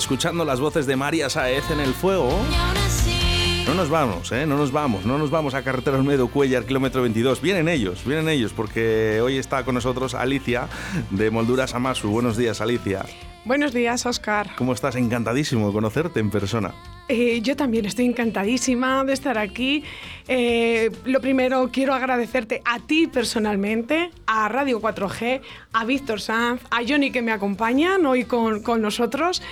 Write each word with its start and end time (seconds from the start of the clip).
escuchando 0.00 0.46
las 0.46 0.60
voces 0.60 0.86
de 0.86 0.96
María 0.96 1.28
Saez 1.28 1.70
en 1.70 1.78
el 1.78 1.92
fuego. 1.92 2.30
No 3.66 3.74
nos 3.74 3.90
vamos, 3.90 4.32
¿eh? 4.32 4.46
No 4.46 4.56
nos 4.56 4.72
vamos, 4.72 5.04
no 5.04 5.18
nos 5.18 5.30
vamos 5.30 5.52
a 5.52 5.62
Carretera 5.62 5.98
Olmedo 5.98 6.28
Cuellar, 6.28 6.64
kilómetro 6.64 7.02
22. 7.02 7.42
Vienen 7.42 7.68
ellos, 7.68 8.02
vienen 8.06 8.30
ellos, 8.30 8.54
porque 8.54 9.20
hoy 9.22 9.36
está 9.36 9.62
con 9.62 9.74
nosotros 9.74 10.14
Alicia 10.14 10.68
de 11.10 11.30
Molduras 11.30 11.74
Amasu. 11.74 12.08
Buenos 12.08 12.38
días, 12.38 12.62
Alicia. 12.62 13.04
Buenos 13.44 13.72
días, 13.72 14.06
Oscar. 14.06 14.50
¿Cómo 14.56 14.72
estás? 14.72 14.96
Encantadísimo 14.96 15.66
de 15.68 15.72
conocerte 15.72 16.18
en 16.20 16.30
persona. 16.30 16.74
Eh, 17.08 17.40
yo 17.42 17.56
también 17.56 17.86
estoy 17.86 18.06
encantadísima 18.06 19.04
de 19.04 19.12
estar 19.12 19.36
aquí. 19.36 19.82
Eh, 20.28 20.90
lo 21.04 21.20
primero, 21.20 21.70
quiero 21.72 21.94
agradecerte 21.94 22.62
a 22.64 22.80
ti 22.80 23.06
personalmente, 23.06 24.10
a 24.26 24.48
Radio 24.48 24.80
4G, 24.80 25.40
a 25.72 25.84
Víctor 25.84 26.20
Sanz, 26.20 26.62
a 26.70 26.80
Johnny 26.86 27.10
que 27.10 27.22
me 27.22 27.32
acompañan 27.32 28.06
hoy 28.06 28.24
con, 28.24 28.62
con 28.62 28.80
nosotros. 28.82 29.42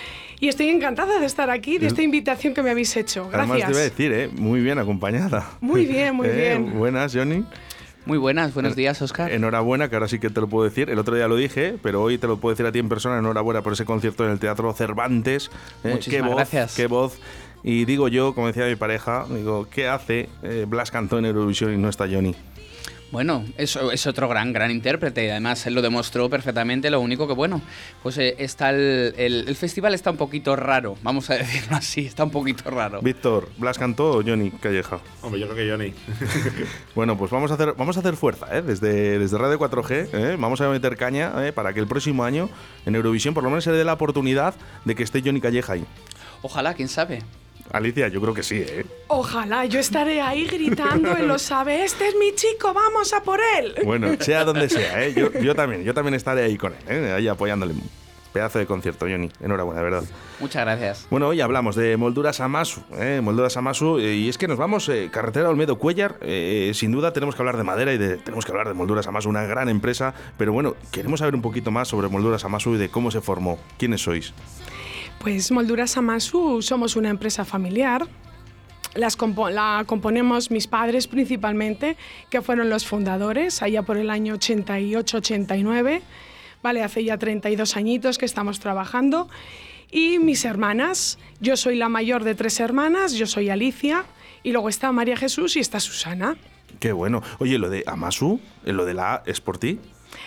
Y 0.40 0.48
estoy 0.48 0.68
encantada 0.68 1.18
de 1.18 1.26
estar 1.26 1.50
aquí, 1.50 1.78
de 1.78 1.88
esta 1.88 2.02
invitación 2.02 2.54
que 2.54 2.62
me 2.62 2.70
habéis 2.70 2.96
hecho. 2.96 3.28
Gracias. 3.28 3.50
Además, 3.50 3.66
te 3.66 3.72
voy 3.72 3.80
a 3.80 3.84
decir, 3.84 4.12
¿eh? 4.12 4.28
muy 4.28 4.60
bien 4.60 4.78
acompañada. 4.78 5.50
Muy 5.60 5.84
bien, 5.84 6.14
muy 6.14 6.28
bien. 6.34 6.78
Buenas, 6.78 7.12
Johnny. 7.14 7.44
Muy 8.06 8.18
buenas, 8.18 8.54
buenos 8.54 8.74
días, 8.76 9.02
Oscar. 9.02 9.32
Enhorabuena, 9.32 9.90
que 9.90 9.96
ahora 9.96 10.08
sí 10.08 10.18
que 10.18 10.30
te 10.30 10.40
lo 10.40 10.48
puedo 10.48 10.64
decir. 10.64 10.88
El 10.90 10.98
otro 10.98 11.14
día 11.14 11.28
lo 11.28 11.36
dije, 11.36 11.76
pero 11.82 12.02
hoy 12.02 12.18
te 12.18 12.26
lo 12.26 12.38
puedo 12.38 12.54
decir 12.54 12.64
a 12.64 12.72
ti 12.72 12.78
en 12.78 12.88
persona. 12.88 13.18
Enhorabuena 13.18 13.62
por 13.62 13.72
ese 13.72 13.84
concierto 13.84 14.24
en 14.24 14.30
el 14.30 14.38
Teatro 14.38 14.72
Cervantes. 14.72 15.50
Muchísimas 15.82 16.28
qué 16.28 16.34
gracias. 16.34 16.74
Qué 16.76 16.86
voz. 16.86 17.18
Y 17.64 17.84
digo 17.84 18.08
yo, 18.08 18.34
como 18.34 18.46
decía 18.46 18.66
mi 18.66 18.76
pareja, 18.76 19.26
digo, 19.28 19.66
¿qué 19.68 19.88
hace 19.88 20.28
Blas 20.68 20.90
cantó 20.92 21.18
en 21.18 21.26
Eurovisión 21.26 21.74
y 21.74 21.76
no 21.76 21.88
está 21.88 22.06
Johnny? 22.08 22.34
Bueno, 23.10 23.44
eso 23.56 23.90
es 23.90 24.06
otro 24.06 24.28
gran, 24.28 24.52
gran 24.52 24.70
intérprete. 24.70 25.30
Además, 25.30 25.66
él 25.66 25.74
lo 25.74 25.80
demostró 25.80 26.28
perfectamente. 26.28 26.90
Lo 26.90 27.00
único 27.00 27.26
que, 27.26 27.32
bueno, 27.32 27.62
pues 28.02 28.18
eh, 28.18 28.36
está 28.38 28.68
el, 28.70 29.14
el, 29.16 29.56
festival 29.56 29.94
está 29.94 30.10
un 30.10 30.18
poquito 30.18 30.54
raro, 30.56 30.96
vamos 31.02 31.30
a 31.30 31.34
decirlo 31.38 31.76
así, 31.76 32.06
está 32.06 32.24
un 32.24 32.30
poquito 32.30 32.70
raro. 32.70 33.00
Víctor, 33.00 33.48
¿Blas 33.56 33.78
cantó 33.78 34.18
o 34.18 34.22
Johnny 34.22 34.50
Calleja? 34.50 35.00
Hombre, 35.22 35.40
yo 35.40 35.48
creo 35.48 35.56
que 35.56 35.70
Johnny. 35.70 35.94
bueno, 36.94 37.16
pues 37.16 37.30
vamos 37.30 37.50
a 37.50 37.54
hacer, 37.54 37.74
vamos 37.78 37.96
a 37.96 38.00
hacer 38.00 38.14
fuerza, 38.16 38.46
¿eh? 38.56 38.62
Desde, 38.62 39.18
desde 39.18 39.38
Radio 39.38 39.58
4G, 39.58 40.08
¿eh? 40.12 40.36
vamos 40.38 40.60
a 40.60 40.68
meter 40.68 40.96
caña 40.96 41.32
¿eh? 41.46 41.52
para 41.52 41.72
que 41.72 41.80
el 41.80 41.86
próximo 41.86 42.24
año 42.24 42.50
en 42.84 42.94
Eurovisión 42.94 43.32
por 43.32 43.42
lo 43.42 43.50
menos 43.50 43.64
se 43.64 43.72
dé 43.72 43.84
la 43.84 43.94
oportunidad 43.94 44.54
de 44.84 44.94
que 44.94 45.02
esté 45.02 45.22
Johnny 45.24 45.40
Calleja 45.40 45.72
ahí. 45.72 45.86
Ojalá, 46.42 46.74
quién 46.74 46.88
sabe. 46.88 47.22
Alicia, 47.72 48.08
yo 48.08 48.20
creo 48.20 48.34
que 48.34 48.42
sí, 48.42 48.56
¿eh? 48.56 48.86
Ojalá, 49.08 49.64
yo 49.66 49.80
estaré 49.80 50.20
ahí 50.20 50.46
gritando, 50.46 51.16
él 51.16 51.28
lo 51.28 51.38
sabe, 51.38 51.84
este 51.84 52.08
es 52.08 52.16
mi 52.16 52.34
chico, 52.34 52.72
vamos 52.72 53.12
a 53.12 53.22
por 53.22 53.40
él. 53.58 53.74
Bueno, 53.84 54.08
sea 54.20 54.44
donde 54.44 54.68
sea, 54.68 55.04
¿eh? 55.04 55.14
Yo, 55.14 55.32
yo 55.40 55.54
también, 55.54 55.84
yo 55.84 55.94
también 55.94 56.14
estaré 56.14 56.44
ahí 56.44 56.56
con 56.56 56.74
él, 56.88 57.04
¿eh? 57.04 57.12
Ahí 57.12 57.28
apoyándole. 57.28 57.74
Pedazo 58.32 58.58
de 58.58 58.66
concierto, 58.66 59.06
Johnny. 59.08 59.30
Enhorabuena, 59.40 59.80
de 59.80 59.84
verdad. 59.90 60.04
Muchas 60.38 60.62
gracias. 60.62 61.06
Bueno, 61.10 61.28
hoy 61.28 61.40
hablamos 61.40 61.76
de 61.76 61.96
Molduras 61.96 62.40
Amasu, 62.40 62.82
¿eh? 62.98 63.20
Molduras 63.22 63.56
Amasu, 63.56 63.98
eh, 63.98 64.14
y 64.14 64.28
es 64.28 64.36
que 64.36 64.46
nos 64.46 64.58
vamos, 64.58 64.88
eh, 64.90 65.08
carretera 65.10 65.48
Olmedo 65.48 65.78
Cuellar, 65.78 66.18
eh, 66.20 66.70
sin 66.74 66.92
duda 66.92 67.12
tenemos 67.12 67.34
que 67.34 67.42
hablar 67.42 67.56
de 67.56 67.64
madera 67.64 67.92
y 67.92 67.98
de, 67.98 68.18
tenemos 68.18 68.44
que 68.44 68.52
hablar 68.52 68.68
de 68.68 68.74
Molduras 68.74 69.06
Amasu, 69.06 69.30
una 69.30 69.44
gran 69.44 69.68
empresa, 69.70 70.14
pero 70.36 70.52
bueno, 70.52 70.76
queremos 70.92 71.20
saber 71.20 71.34
un 71.34 71.42
poquito 71.42 71.70
más 71.70 71.88
sobre 71.88 72.08
Molduras 72.08 72.44
Amasu 72.44 72.74
y 72.74 72.78
de 72.78 72.90
cómo 72.90 73.10
se 73.10 73.22
formó. 73.22 73.58
¿Quiénes 73.78 74.02
sois? 74.02 74.34
Pues 75.20 75.50
Molduras 75.50 75.96
Amasu 75.96 76.62
somos 76.62 76.94
una 76.94 77.10
empresa 77.10 77.44
familiar. 77.44 78.06
Las 78.94 79.18
la 79.50 79.84
componemos 79.86 80.50
mis 80.50 80.66
padres 80.68 81.08
principalmente, 81.08 81.96
que 82.30 82.40
fueron 82.40 82.70
los 82.70 82.86
fundadores, 82.86 83.62
allá 83.62 83.82
por 83.82 83.96
el 83.96 84.10
año 84.10 84.36
88-89. 84.36 86.02
Vale, 86.62 86.82
hace 86.82 87.04
ya 87.04 87.18
32 87.18 87.76
añitos 87.76 88.16
que 88.16 88.26
estamos 88.26 88.60
trabajando. 88.60 89.28
Y 89.90 90.18
mis 90.18 90.44
hermanas, 90.44 91.18
yo 91.40 91.56
soy 91.56 91.76
la 91.76 91.88
mayor 91.88 92.22
de 92.22 92.34
tres 92.34 92.60
hermanas, 92.60 93.14
yo 93.14 93.26
soy 93.26 93.50
Alicia, 93.50 94.04
y 94.42 94.52
luego 94.52 94.68
está 94.68 94.92
María 94.92 95.16
Jesús 95.16 95.56
y 95.56 95.60
está 95.60 95.80
Susana. 95.80 96.36
Qué 96.78 96.92
bueno. 96.92 97.22
Oye, 97.38 97.58
lo 97.58 97.70
de 97.70 97.82
Amasu, 97.86 98.40
lo 98.64 98.84
de 98.84 98.94
la 98.94 99.14
A 99.14 99.22
es 99.26 99.40
por 99.40 99.58
ti. 99.58 99.80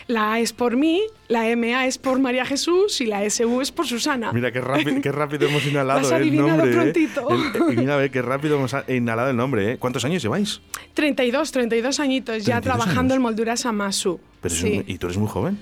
La 0.08 0.34
A 0.34 0.40
es 0.40 0.54
por 0.54 0.76
mí, 0.78 1.02
la 1.28 1.44
MA 1.56 1.86
es 1.88 1.98
por 1.98 2.20
María 2.20 2.46
Jesús 2.46 3.02
y 3.02 3.06
la 3.06 3.24
SU 3.30 3.62
es 3.62 3.72
por 3.72 3.88
Susana. 3.88 4.32
Mira, 4.34 4.52
qué 4.52 4.62
rápido, 4.62 5.02
qué 5.02 5.12
rápido 5.12 5.48
hemos 5.48 5.66
inhalado 5.66 6.08
el 6.08 6.14
adivinado 6.14 6.50
nombre. 6.50 6.72
¿eh? 6.72 6.74
prontito. 6.74 7.28
El- 7.70 7.78
mira, 7.78 7.96
ve, 7.98 8.12
qué 8.12 8.22
rápido 8.22 8.58
hemos 8.58 8.76
inhalado 8.88 9.30
el 9.30 9.38
nombre. 9.38 9.74
¿eh? 9.74 9.78
¿Cuántos 9.78 10.04
años 10.06 10.22
lleváis? 10.22 10.62
32, 10.94 11.52
32 11.52 12.00
añitos 12.00 12.38
ya 12.46 12.62
32 12.62 12.64
trabajando 12.64 13.14
años. 13.14 13.16
en 13.16 13.22
Molduras 13.22 13.66
Amasu. 13.66 14.20
Pero 14.42 14.56
Sí. 14.56 14.84
y 14.88 14.98
tú 14.98 15.08
eres 15.08 15.18
muy 15.18 15.28
joven. 15.30 15.58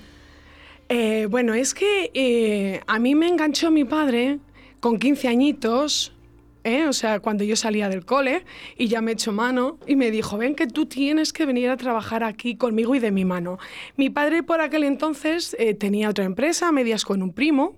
Eh, 0.88 1.26
bueno, 1.30 1.54
es 1.54 1.72
que 1.74 2.10
eh, 2.14 2.80
a 2.86 2.98
mí 2.98 3.14
me 3.14 3.28
enganchó 3.28 3.70
mi 3.70 3.84
padre 3.84 4.38
con 4.80 4.98
15 4.98 5.28
añitos, 5.28 6.12
¿eh? 6.64 6.86
o 6.86 6.92
sea, 6.92 7.20
cuando 7.20 7.44
yo 7.44 7.56
salía 7.56 7.88
del 7.88 8.04
cole 8.04 8.44
y 8.76 8.88
ya 8.88 9.00
me 9.00 9.12
echó 9.12 9.32
mano 9.32 9.78
y 9.86 9.96
me 9.96 10.10
dijo, 10.10 10.38
ven 10.38 10.54
que 10.54 10.66
tú 10.66 10.86
tienes 10.86 11.32
que 11.32 11.46
venir 11.46 11.70
a 11.70 11.76
trabajar 11.76 12.24
aquí 12.24 12.56
conmigo 12.56 12.94
y 12.94 12.98
de 12.98 13.10
mi 13.10 13.24
mano. 13.24 13.58
Mi 13.96 14.10
padre 14.10 14.42
por 14.42 14.60
aquel 14.60 14.84
entonces 14.84 15.56
eh, 15.58 15.74
tenía 15.74 16.08
otra 16.08 16.24
empresa, 16.24 16.68
a 16.68 16.72
medias 16.72 17.04
con 17.04 17.22
un 17.22 17.32
primo, 17.32 17.76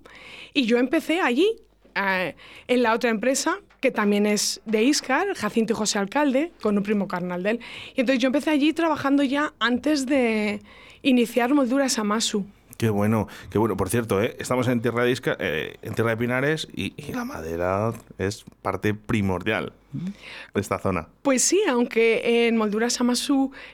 y 0.53 0.65
yo 0.65 0.77
empecé 0.77 1.21
allí, 1.21 1.47
en 1.95 2.81
la 2.81 2.93
otra 2.93 3.11
empresa 3.11 3.59
que 3.79 3.91
también 3.91 4.25
es 4.25 4.61
de 4.65 4.81
Iscar, 4.81 5.35
Jacinto 5.35 5.73
y 5.73 5.75
José 5.75 5.99
Alcalde, 5.99 6.53
con 6.61 6.77
un 6.77 6.83
primo 6.83 7.07
carnal 7.07 7.43
de 7.43 7.49
él. 7.51 7.59
Y 7.95 7.99
entonces 7.99 8.21
yo 8.21 8.27
empecé 8.27 8.49
allí 8.49 8.71
trabajando 8.71 9.23
ya 9.23 9.53
antes 9.59 10.05
de 10.05 10.61
iniciar 11.01 11.53
Molduras 11.53 11.99
Amasu. 11.99 12.45
Qué 12.83 12.89
bueno, 12.89 13.29
qué 13.49 13.57
bueno. 13.57 13.77
Por 13.77 13.87
cierto, 13.87 14.21
¿eh? 14.21 14.35
estamos 14.39 14.67
en 14.67 14.81
Tierra 14.81 15.05
de 15.05 15.11
Isca, 15.11 15.37
eh, 15.39 15.77
en 15.83 15.95
Tierra 15.95 16.09
de 16.09 16.17
Pinares 16.17 16.67
y, 16.75 16.93
la 17.13 17.23
madera 17.23 17.93
es 18.17 18.43
parte 18.61 18.93
primordial 18.93 19.71
de 19.93 20.59
esta 20.59 20.79
zona. 20.79 21.07
Pues 21.21 21.43
sí, 21.43 21.61
aunque 21.69 22.45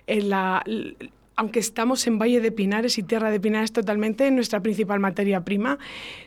en 0.05 0.29
la, 0.29 0.61
l- 0.67 0.95
aunque 1.35 1.57
estamos 1.57 2.05
en 2.05 2.19
Valle 2.19 2.39
de 2.39 2.51
Pinares 2.51 2.99
y 2.99 3.01
Tierra 3.01 3.31
de 3.31 3.39
Pinares 3.39 3.73
totalmente, 3.73 4.29
nuestra 4.29 4.59
principal 4.59 4.99
materia 4.99 5.43
prima 5.43 5.79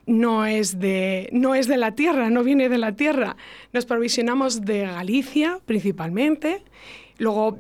no 0.07 0.45
es 0.45 0.81
de, 0.81 1.29
no 1.31 1.55
es 1.55 1.69
de 1.69 1.77
la 1.77 1.95
tierra, 1.95 2.31
no 2.31 2.43
viene 2.43 2.69
de 2.69 2.79
la 2.79 2.97
tierra. 2.97 3.37
Nos 3.73 3.87
provisionamos 3.87 4.63
de 4.63 4.81
Galicia 4.87 5.61
principalmente, 5.67 6.65
luego 7.19 7.57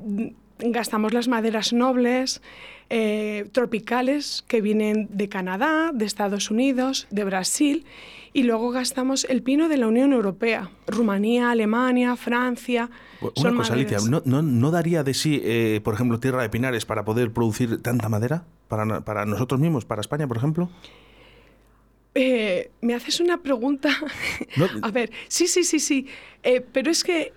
gastamos 0.70 1.12
las 1.12 1.28
maderas 1.28 1.72
nobles, 1.72 2.42
eh, 2.90 3.48
tropicales 3.52 4.44
que 4.46 4.60
vienen 4.60 5.08
de 5.10 5.28
Canadá, 5.28 5.90
de 5.92 6.04
Estados 6.04 6.50
Unidos, 6.50 7.06
de 7.10 7.24
Brasil, 7.24 7.84
y 8.32 8.44
luego 8.44 8.70
gastamos 8.70 9.24
el 9.28 9.42
pino 9.42 9.68
de 9.68 9.76
la 9.76 9.88
Unión 9.88 10.12
Europea, 10.12 10.70
Rumanía, 10.86 11.50
Alemania, 11.50 12.16
Francia. 12.16 12.90
Una 13.20 13.32
son 13.34 13.56
cosa, 13.56 13.74
Alicia. 13.74 13.98
¿no, 14.08 14.22
no, 14.24 14.42
no 14.42 14.70
daría 14.70 15.02
de 15.04 15.14
sí, 15.14 15.40
eh, 15.44 15.80
por 15.84 15.94
ejemplo, 15.94 16.18
Tierra 16.18 16.42
de 16.42 16.48
Pinares 16.48 16.86
para 16.86 17.04
poder 17.04 17.32
producir 17.32 17.82
tanta 17.82 18.08
madera? 18.08 18.44
Para, 18.68 19.02
para 19.02 19.26
nosotros 19.26 19.60
mismos, 19.60 19.84
para 19.84 20.00
España, 20.00 20.26
por 20.26 20.38
ejemplo. 20.38 20.70
Eh, 22.14 22.70
me 22.80 22.94
haces 22.94 23.20
una 23.20 23.42
pregunta. 23.42 23.90
No, 24.56 24.66
A 24.82 24.90
ver, 24.90 25.10
sí, 25.28 25.46
sí, 25.46 25.64
sí, 25.64 25.78
sí. 25.78 26.06
Eh, 26.42 26.60
pero 26.72 26.90
es 26.90 27.04
que 27.04 27.32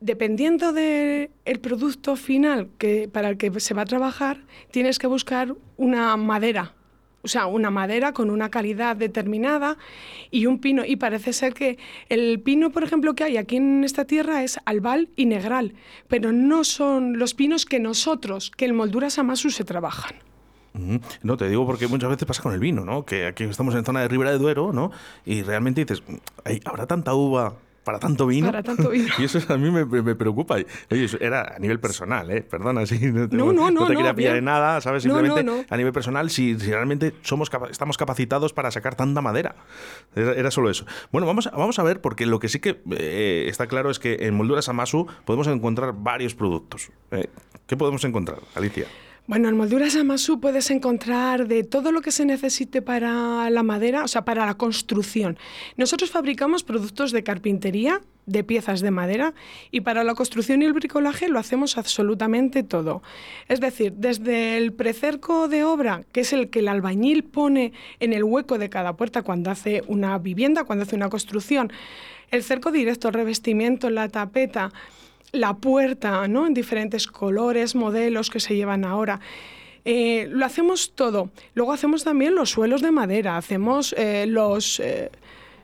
dependiendo 0.00 0.72
del 0.72 1.30
producto 1.60 2.16
final 2.16 2.68
que, 2.78 3.08
para 3.08 3.28
el 3.30 3.36
que 3.36 3.60
se 3.60 3.74
va 3.74 3.82
a 3.82 3.86
trabajar, 3.86 4.42
tienes 4.70 4.98
que 4.98 5.06
buscar 5.06 5.54
una 5.76 6.16
madera. 6.16 6.74
O 7.22 7.28
sea, 7.28 7.46
una 7.46 7.70
madera 7.70 8.12
con 8.12 8.30
una 8.30 8.50
calidad 8.50 8.94
determinada 8.94 9.78
y 10.30 10.46
un 10.46 10.60
pino. 10.60 10.84
Y 10.84 10.94
parece 10.94 11.32
ser 11.32 11.54
que 11.54 11.76
el 12.08 12.40
pino, 12.40 12.70
por 12.70 12.84
ejemplo, 12.84 13.14
que 13.16 13.24
hay 13.24 13.36
aquí 13.36 13.56
en 13.56 13.82
esta 13.82 14.04
tierra 14.04 14.44
es 14.44 14.60
albal 14.64 15.08
y 15.16 15.26
negral. 15.26 15.74
Pero 16.06 16.30
no 16.30 16.62
son 16.62 17.18
los 17.18 17.34
pinos 17.34 17.66
que 17.66 17.80
nosotros, 17.80 18.52
que 18.56 18.66
en 18.66 18.76
Molduras 18.76 19.18
Amasu 19.18 19.50
se 19.50 19.64
trabajan. 19.64 20.14
No, 21.22 21.36
te 21.36 21.48
digo 21.48 21.66
porque 21.66 21.88
muchas 21.88 22.10
veces 22.10 22.26
pasa 22.26 22.42
con 22.42 22.52
el 22.52 22.60
vino, 22.60 22.84
¿no? 22.84 23.04
Que 23.04 23.26
aquí 23.26 23.44
estamos 23.44 23.74
en 23.74 23.84
zona 23.84 24.02
de 24.02 24.08
Ribera 24.08 24.30
de 24.30 24.38
Duero, 24.38 24.72
¿no? 24.72 24.92
Y 25.24 25.42
realmente 25.42 25.84
dices, 25.84 26.02
"Ay, 26.44 26.60
¿habrá 26.64 26.86
tanta 26.86 27.14
uva 27.14 27.54
para 27.86 28.00
tanto 28.00 28.26
vino? 28.26 28.48
Para 28.48 28.64
tanto 28.64 28.90
vino. 28.90 29.06
y 29.18 29.24
eso 29.24 29.38
a 29.48 29.56
mí 29.56 29.70
me, 29.70 29.86
preocupa. 30.16 30.58
Y, 30.58 30.66
Oye, 30.90 31.04
eso 31.04 31.18
era 31.20 31.54
a 31.54 31.58
nivel 31.60 31.78
personal, 31.78 32.28
¿eh? 32.32 32.42
Perdona, 32.42 32.84
sí. 32.84 32.98
No, 33.12 33.28
te- 33.28 33.36
No, 33.36 33.52
no, 33.52 33.70
no, 33.70 33.86
te 33.86 33.92
no, 33.92 33.98
quería 33.98 34.12
pillar 34.14 34.32
bien. 34.32 34.38
en 34.38 34.44
nada, 34.46 34.80
¿sabes? 34.80 35.04
Simplemente 35.04 35.64
a 35.70 35.76
nivel 35.76 35.92
personal, 35.92 36.28
si, 36.28 36.58
si 36.58 36.70
realmente 36.72 37.14
somos 37.22 37.48
capa- 37.48 37.68
estamos 37.70 37.96
capacitados 37.96 38.52
para 38.52 38.72
sacar 38.72 38.96
tanta 38.96 39.20
madera. 39.22 39.54
Era, 40.16 40.32
era 40.32 40.50
solo 40.50 40.68
eso. 40.68 40.84
Bueno, 41.12 41.26
vamos, 41.28 41.46
a- 41.46 41.50
vamos 41.52 41.78
a 41.78 41.84
ver, 41.84 42.00
porque 42.00 42.26
lo 42.26 42.40
que 42.40 42.48
sí 42.48 42.58
que 42.58 42.80
eh, 42.90 43.46
está 43.48 43.68
claro 43.68 43.88
es 43.90 44.00
que 44.00 44.16
en 44.26 44.34
Molduras 44.34 44.68
Amasu 44.68 45.06
podemos 45.24 45.46
encontrar 45.46 45.94
varios 45.96 46.34
productos. 46.34 46.90
Eh, 47.12 47.28
¿Qué 47.68 47.76
podemos 47.76 48.02
encontrar, 48.04 48.38
Alicia? 48.56 48.86
Bueno, 49.28 49.48
en 49.48 49.56
Molduras 49.56 49.96
Amasu 49.96 50.38
puedes 50.38 50.70
encontrar 50.70 51.48
de 51.48 51.64
todo 51.64 51.90
lo 51.90 52.00
que 52.00 52.12
se 52.12 52.24
necesite 52.24 52.80
para 52.80 53.50
la 53.50 53.64
madera, 53.64 54.04
o 54.04 54.08
sea, 54.08 54.24
para 54.24 54.46
la 54.46 54.54
construcción. 54.54 55.36
Nosotros 55.76 56.12
fabricamos 56.12 56.62
productos 56.62 57.10
de 57.10 57.24
carpintería, 57.24 58.02
de 58.26 58.44
piezas 58.44 58.82
de 58.82 58.92
madera, 58.92 59.34
y 59.72 59.80
para 59.80 60.04
la 60.04 60.14
construcción 60.14 60.62
y 60.62 60.66
el 60.66 60.74
bricolaje 60.74 61.28
lo 61.28 61.40
hacemos 61.40 61.76
absolutamente 61.76 62.62
todo. 62.62 63.02
Es 63.48 63.58
decir, 63.58 63.94
desde 63.94 64.58
el 64.58 64.72
precerco 64.72 65.48
de 65.48 65.64
obra, 65.64 66.04
que 66.12 66.20
es 66.20 66.32
el 66.32 66.48
que 66.48 66.60
el 66.60 66.68
albañil 66.68 67.24
pone 67.24 67.72
en 67.98 68.12
el 68.12 68.22
hueco 68.22 68.58
de 68.58 68.70
cada 68.70 68.96
puerta 68.96 69.22
cuando 69.22 69.50
hace 69.50 69.82
una 69.88 70.18
vivienda, 70.18 70.62
cuando 70.62 70.84
hace 70.84 70.94
una 70.94 71.10
construcción, 71.10 71.72
el 72.30 72.44
cerco 72.44 72.70
directo, 72.70 73.08
el 73.08 73.14
revestimiento, 73.14 73.90
la 73.90 74.08
tapeta, 74.08 74.72
la 75.36 75.54
puerta, 75.54 76.26
¿no? 76.28 76.46
En 76.46 76.54
diferentes 76.54 77.06
colores, 77.06 77.74
modelos 77.74 78.30
que 78.30 78.40
se 78.40 78.56
llevan 78.56 78.84
ahora. 78.84 79.20
Eh, 79.84 80.26
lo 80.30 80.44
hacemos 80.44 80.94
todo. 80.94 81.30
Luego 81.54 81.72
hacemos 81.72 82.02
también 82.02 82.34
los 82.34 82.50
suelos 82.50 82.82
de 82.82 82.90
madera, 82.90 83.36
hacemos 83.36 83.94
eh, 83.96 84.26
los 84.26 84.80
eh, 84.80 85.10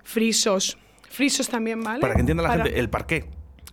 frisos. 0.05 0.79
Frisos 1.09 1.49
también, 1.49 1.83
¿vale? 1.83 2.01
Para 2.01 2.15
que 2.15 2.21
entienda 2.21 2.43
la 2.43 2.53
gente, 2.53 2.79
el 2.79 2.89
parqué. 2.89 3.25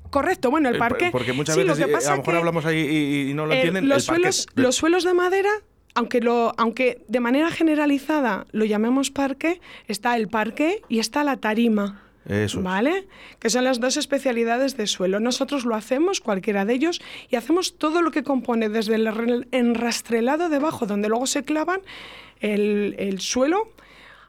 Correcto, 0.09 0.49
bueno, 0.49 0.69
el 0.69 0.77
parqué. 0.77 1.09
Porque 1.11 1.33
muchas 1.33 1.55
veces 1.55 2.07
a 2.07 2.11
lo 2.11 2.17
mejor 2.17 2.35
hablamos 2.35 2.65
ahí 2.65 3.29
y, 3.29 3.33
no 3.35 3.45
lo 3.45 3.53
entienden. 3.53 3.87
Los, 3.87 4.05
suelos, 4.05 4.47
los 4.55 4.75
suelos 4.75 5.03
de 5.03 5.13
madera 5.13 5.51
aunque, 5.95 6.21
lo, 6.21 6.53
aunque 6.57 7.03
de 7.07 7.19
manera 7.19 7.51
generalizada 7.51 8.45
lo 8.51 8.65
llamemos 8.65 9.11
parque, 9.11 9.59
está 9.87 10.15
el 10.15 10.27
parque 10.27 10.81
y 10.87 10.99
está 10.99 11.23
la 11.23 11.37
tarima. 11.37 12.01
¿Vale? 12.61 13.07
Que 13.39 13.49
son 13.49 13.63
las 13.63 13.79
dos 13.79 13.97
especialidades 13.97 14.77
de 14.77 14.85
suelo. 14.85 15.19
Nosotros 15.19 15.65
lo 15.65 15.75
hacemos, 15.75 16.21
cualquiera 16.21 16.63
de 16.63 16.73
ellos, 16.73 17.01
y 17.29 17.35
hacemos 17.35 17.77
todo 17.77 18.01
lo 18.01 18.11
que 18.11 18.23
compone 18.23 18.69
desde 18.69 18.95
el 18.95 19.47
enrastrelado 19.51 20.49
debajo, 20.49 20.85
donde 20.85 21.09
luego 21.09 21.25
se 21.25 21.43
clavan 21.43 21.81
el, 22.39 22.95
el 22.99 23.19
suelo, 23.19 23.69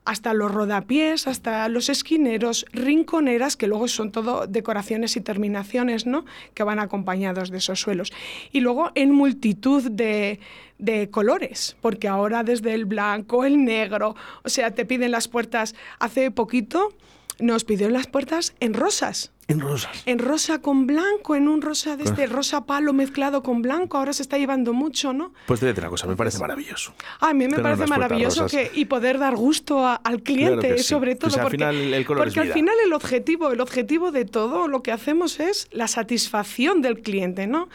hasta 0.06 0.32
los 0.32 0.50
rodapiés, 0.50 1.26
hasta 1.26 1.68
los 1.68 1.90
esquineros, 1.90 2.64
rinconeras, 2.72 3.56
que 3.56 3.66
luego 3.66 3.86
son 3.86 4.10
todo 4.10 4.46
decoraciones 4.46 5.14
y 5.16 5.20
terminaciones, 5.20 6.06
¿no? 6.06 6.24
Que 6.54 6.62
van 6.62 6.78
acompañados 6.78 7.50
de 7.50 7.58
esos 7.58 7.80
suelos. 7.80 8.12
Y 8.50 8.60
luego 8.60 8.92
en 8.94 9.12
multitud 9.12 9.90
de, 9.90 10.40
de 10.78 11.10
colores, 11.10 11.76
porque 11.82 12.08
ahora 12.08 12.42
desde 12.44 12.72
el 12.72 12.86
blanco, 12.86 13.44
el 13.44 13.62
negro, 13.62 14.16
o 14.42 14.48
sea, 14.48 14.70
te 14.70 14.86
piden 14.86 15.10
las 15.10 15.28
puertas 15.28 15.74
hace 15.98 16.30
poquito 16.30 16.94
nos 17.40 17.64
pidió 17.64 17.88
las 17.90 18.06
puertas 18.06 18.54
en 18.60 18.74
rosas. 18.74 19.32
En 19.48 19.58
rosas. 19.58 20.02
En 20.06 20.20
rosa 20.20 20.60
con 20.60 20.86
blanco, 20.86 21.34
en 21.34 21.48
un 21.48 21.60
rosa 21.60 21.96
de 21.96 22.04
este 22.04 22.26
rosa 22.26 22.66
palo 22.66 22.92
mezclado 22.92 23.42
con 23.42 23.62
blanco. 23.62 23.98
Ahora 23.98 24.12
se 24.12 24.22
está 24.22 24.38
llevando 24.38 24.72
mucho, 24.72 25.12
¿no? 25.12 25.32
Pues 25.46 25.58
te 25.58 25.72
una 25.72 25.88
cosa, 25.88 26.06
me 26.06 26.14
parece 26.14 26.38
maravilloso. 26.38 26.94
A 27.18 27.34
mí 27.34 27.48
me 27.48 27.58
parece 27.58 27.86
maravilloso 27.86 28.46
que, 28.46 28.70
y 28.72 28.84
poder 28.84 29.18
dar 29.18 29.34
gusto 29.34 29.84
al 29.84 30.22
cliente, 30.22 30.78
sobre 30.84 31.16
todo. 31.16 31.30
Pues 31.30 31.42
porque, 31.42 31.64
al 31.64 31.74
final 31.74 31.94
el 31.94 32.06
color 32.06 32.24
porque 32.24 32.40
al 32.40 32.52
final 32.52 32.74
el 32.84 32.92
objetivo, 32.92 33.50
el 33.50 33.60
objetivo 33.60 34.12
de 34.12 34.24
todo 34.24 34.68
lo 34.68 34.84
que 34.84 34.92
hacemos 34.92 35.40
es 35.40 35.66
la 35.72 35.88
satisfacción 35.88 36.80
del 36.80 37.00
cliente, 37.00 37.48
¿no? 37.48 37.68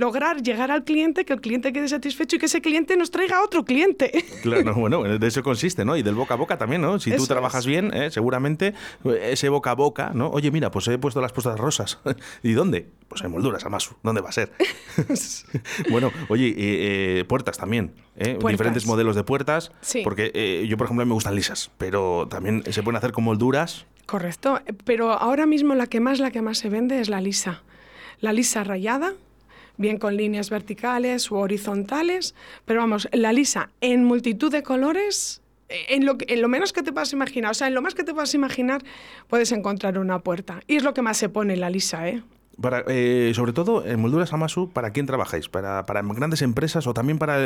Lograr 0.00 0.42
llegar 0.42 0.70
al 0.70 0.82
cliente, 0.82 1.26
que 1.26 1.34
el 1.34 1.42
cliente 1.42 1.72
quede 1.74 1.86
satisfecho 1.86 2.36
y 2.36 2.38
que 2.38 2.46
ese 2.46 2.62
cliente 2.62 2.96
nos 2.96 3.10
traiga 3.10 3.44
otro 3.44 3.64
cliente. 3.64 4.24
Claro, 4.40 4.74
bueno, 4.74 5.02
de 5.02 5.26
eso 5.26 5.42
consiste, 5.42 5.84
¿no? 5.84 5.96
Y 5.96 6.02
del 6.02 6.14
boca 6.14 6.32
a 6.32 6.36
boca 6.36 6.56
también, 6.56 6.80
¿no? 6.80 6.98
Si 6.98 7.14
tú 7.14 7.26
trabajas 7.26 7.66
bien, 7.66 7.92
¿eh? 7.92 8.10
seguramente 8.10 8.72
eh, 9.04 9.30
ese 9.32 9.50
boca 9.50 9.72
a 9.72 9.74
boca, 9.74 10.12
¿no? 10.14 10.30
Oye, 10.30 10.50
mira, 10.50 10.70
pues 10.70 10.88
he 10.88 10.96
puesto 10.96 11.20
las 11.20 11.32
puestas 11.32 11.60
rosas. 11.60 11.98
¿Y 12.42 12.52
dónde? 12.52 12.88
Pues 13.08 13.22
en 13.22 13.30
molduras, 13.30 13.66
Amasu. 13.66 13.96
¿Dónde 14.02 14.22
va 14.22 14.30
a 14.30 14.32
ser? 14.32 14.52
bueno, 15.90 16.10
oye, 16.28 16.54
eh, 16.56 17.24
puertas 17.26 17.58
también. 17.58 17.92
Diferentes 18.48 18.86
modelos 18.86 19.14
de 19.14 19.24
puertas. 19.24 19.72
Sí. 19.82 20.00
Porque 20.02 20.66
yo, 20.66 20.78
por 20.78 20.86
ejemplo, 20.86 21.04
me 21.04 21.12
gustan 21.12 21.34
lisas, 21.34 21.70
pero 21.76 22.26
también 22.30 22.62
se 22.70 22.82
pueden 22.82 22.96
hacer 22.96 23.12
con 23.12 23.24
molduras. 23.24 23.84
Correcto, 24.06 24.60
pero 24.84 25.12
ahora 25.12 25.44
mismo 25.44 25.74
la 25.74 25.86
que 25.86 26.00
más, 26.00 26.18
la 26.18 26.30
que 26.30 26.40
más 26.40 26.56
se 26.58 26.70
vende 26.70 27.00
es 27.00 27.10
la 27.10 27.20
lisa. 27.20 27.62
La 28.20 28.32
lisa 28.32 28.64
rayada, 28.64 29.12
bien 29.80 29.98
con 29.98 30.16
líneas 30.16 30.50
verticales 30.50 31.30
u 31.30 31.36
horizontales, 31.36 32.34
pero 32.66 32.80
vamos, 32.80 33.08
la 33.12 33.32
lisa 33.32 33.70
en 33.80 34.04
multitud 34.04 34.52
de 34.52 34.62
colores, 34.62 35.40
en 35.68 36.04
lo, 36.04 36.16
en 36.20 36.42
lo 36.42 36.48
menos 36.48 36.72
que 36.72 36.82
te 36.82 36.92
puedas 36.92 37.12
imaginar, 37.12 37.52
o 37.52 37.54
sea, 37.54 37.66
en 37.68 37.74
lo 37.74 37.82
más 37.82 37.94
que 37.94 38.04
te 38.04 38.12
puedas 38.12 38.34
imaginar, 38.34 38.82
puedes 39.26 39.52
encontrar 39.52 39.98
una 39.98 40.18
puerta. 40.20 40.60
Y 40.66 40.76
es 40.76 40.82
lo 40.82 40.92
que 40.94 41.02
más 41.02 41.16
se 41.16 41.28
pone 41.28 41.56
la 41.56 41.70
lisa, 41.70 42.08
¿eh? 42.08 42.22
Para, 42.60 42.84
eh, 42.88 43.32
sobre 43.34 43.52
todo 43.52 43.86
en 43.86 44.00
Molduras 44.00 44.32
Amasu, 44.32 44.70
¿para 44.70 44.90
quién 44.90 45.06
trabajáis? 45.06 45.48
¿Para, 45.48 45.86
¿Para, 45.86 46.02
grandes 46.02 46.42
empresas 46.42 46.86
o 46.86 46.92
también 46.92 47.18
para, 47.18 47.38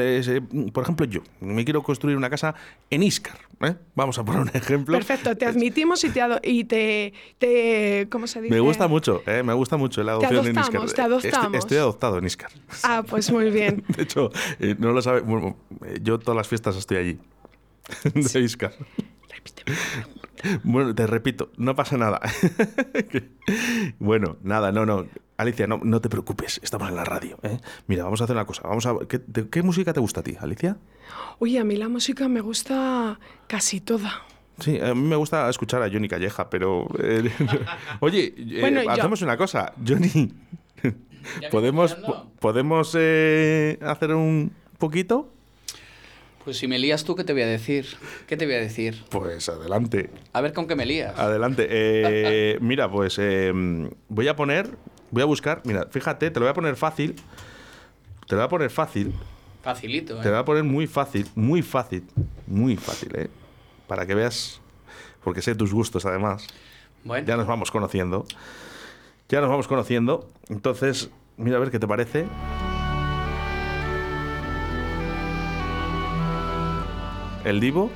por 0.72 0.82
ejemplo, 0.82 1.06
yo? 1.06 1.20
Me 1.40 1.64
quiero 1.64 1.82
construir 1.82 2.16
una 2.16 2.30
casa 2.30 2.54
en 2.90 3.02
Iscar. 3.02 3.38
¿eh? 3.60 3.76
Vamos 3.94 4.18
a 4.18 4.24
poner 4.24 4.42
un 4.42 4.50
ejemplo. 4.52 4.94
Perfecto, 4.96 5.36
te 5.36 5.46
admitimos 5.46 6.02
y 6.04 6.10
te, 6.10 6.22
y 6.42 6.64
te, 6.64 8.08
¿cómo 8.10 8.26
se 8.26 8.40
dice? 8.40 8.54
Me 8.54 8.60
gusta 8.60 8.88
mucho, 8.88 9.22
¿eh? 9.26 9.42
me 9.42 9.52
gusta 9.52 9.76
mucho 9.76 10.02
la 10.02 10.12
adopción 10.12 10.46
en 10.46 10.58
Iscar. 10.58 10.90
Te 10.90 11.02
adoptamos. 11.02 11.58
Estoy, 11.58 11.78
adoptado 11.78 12.18
en 12.18 12.24
Iscar. 12.24 12.50
Ah, 12.82 13.04
pues 13.08 13.30
muy 13.30 13.50
bien. 13.50 13.84
De 13.96 14.02
hecho, 14.02 14.30
eh, 14.58 14.74
no 14.78 14.92
lo 14.92 15.02
sabe, 15.02 15.20
bueno, 15.20 15.56
yo 16.02 16.18
todas 16.18 16.36
las 16.36 16.48
fiestas 16.48 16.76
estoy 16.76 16.96
allí, 16.96 17.18
de 18.14 18.40
Iscar. 18.40 18.72
Bueno, 20.62 20.94
te 20.94 21.06
repito, 21.06 21.50
no 21.56 21.74
pasa 21.74 21.96
nada. 21.96 22.20
bueno, 23.98 24.36
nada, 24.42 24.72
no, 24.72 24.86
no. 24.86 25.06
Alicia, 25.36 25.66
no, 25.66 25.80
no 25.82 26.00
te 26.00 26.08
preocupes, 26.08 26.60
estamos 26.62 26.88
en 26.88 26.96
la 26.96 27.04
radio. 27.04 27.38
¿eh? 27.42 27.58
Mira, 27.86 28.04
vamos 28.04 28.20
a 28.20 28.24
hacer 28.24 28.36
una 28.36 28.44
cosa. 28.44 28.62
Vamos 28.62 28.86
a, 28.86 28.94
¿qué, 29.08 29.20
¿Qué 29.50 29.62
música 29.62 29.92
te 29.92 30.00
gusta 30.00 30.20
a 30.20 30.22
ti, 30.22 30.36
Alicia? 30.38 30.76
Oye, 31.40 31.58
a 31.58 31.64
mí 31.64 31.76
la 31.76 31.88
música 31.88 32.28
me 32.28 32.40
gusta 32.40 33.18
casi 33.48 33.80
toda. 33.80 34.22
Sí, 34.60 34.78
a 34.80 34.94
mí 34.94 35.02
me 35.02 35.16
gusta 35.16 35.48
escuchar 35.50 35.82
a 35.82 35.90
Johnny 35.90 36.08
Calleja, 36.08 36.48
pero... 36.48 36.86
Eh, 37.02 37.28
oye, 38.00 38.32
eh, 38.36 38.86
hacemos 38.88 39.22
una 39.22 39.36
cosa. 39.36 39.72
Johnny, 39.84 40.32
¿podemos, 41.50 41.96
¿podemos 42.38 42.90
hacer 42.90 44.14
un 44.14 44.52
poquito? 44.78 45.33
Pues 46.44 46.58
si 46.58 46.68
me 46.68 46.78
lías 46.78 47.04
tú, 47.04 47.16
¿qué 47.16 47.24
te 47.24 47.32
voy 47.32 47.42
a 47.42 47.46
decir? 47.46 47.86
¿Qué 48.26 48.36
te 48.36 48.44
voy 48.44 48.54
a 48.54 48.60
decir? 48.60 49.02
Pues 49.08 49.48
adelante. 49.48 50.10
A 50.34 50.42
ver 50.42 50.52
con 50.52 50.66
qué 50.66 50.76
me 50.76 50.84
lías. 50.84 51.18
Adelante. 51.18 51.66
Eh, 51.70 52.58
mira, 52.60 52.90
pues 52.90 53.18
em, 53.18 53.88
voy 54.08 54.28
a 54.28 54.36
poner, 54.36 54.68
voy 55.10 55.22
a 55.22 55.26
buscar, 55.26 55.62
mira, 55.64 55.86
fíjate, 55.90 56.30
te 56.30 56.38
lo 56.38 56.44
voy 56.44 56.50
a 56.50 56.54
poner 56.54 56.76
fácil. 56.76 57.16
Te 58.26 58.34
lo 58.34 58.42
voy 58.42 58.46
a 58.46 58.48
poner 58.48 58.70
fácil. 58.70 59.14
Facilito, 59.62 60.18
¿eh? 60.18 60.22
Te 60.22 60.28
lo 60.28 60.32
voy 60.32 60.40
a 60.42 60.44
poner 60.44 60.64
muy 60.64 60.86
fácil, 60.86 61.26
muy 61.34 61.62
fácil, 61.62 62.04
muy 62.46 62.76
fácil, 62.76 63.16
¿eh? 63.16 63.28
Para 63.86 64.04
que 64.04 64.14
veas, 64.14 64.60
porque 65.22 65.40
sé 65.40 65.54
tus 65.54 65.72
gustos 65.72 66.04
además. 66.04 66.46
Bueno. 67.04 67.26
Ya 67.26 67.38
nos 67.38 67.46
vamos 67.46 67.70
conociendo. 67.70 68.26
Ya 69.30 69.40
nos 69.40 69.48
vamos 69.48 69.66
conociendo. 69.66 70.28
Entonces, 70.50 71.08
mira 71.38 71.56
a 71.56 71.60
ver 71.60 71.70
qué 71.70 71.78
te 71.78 71.88
parece. 71.88 72.26
¿El 77.44 77.60
Divo? 77.60 77.90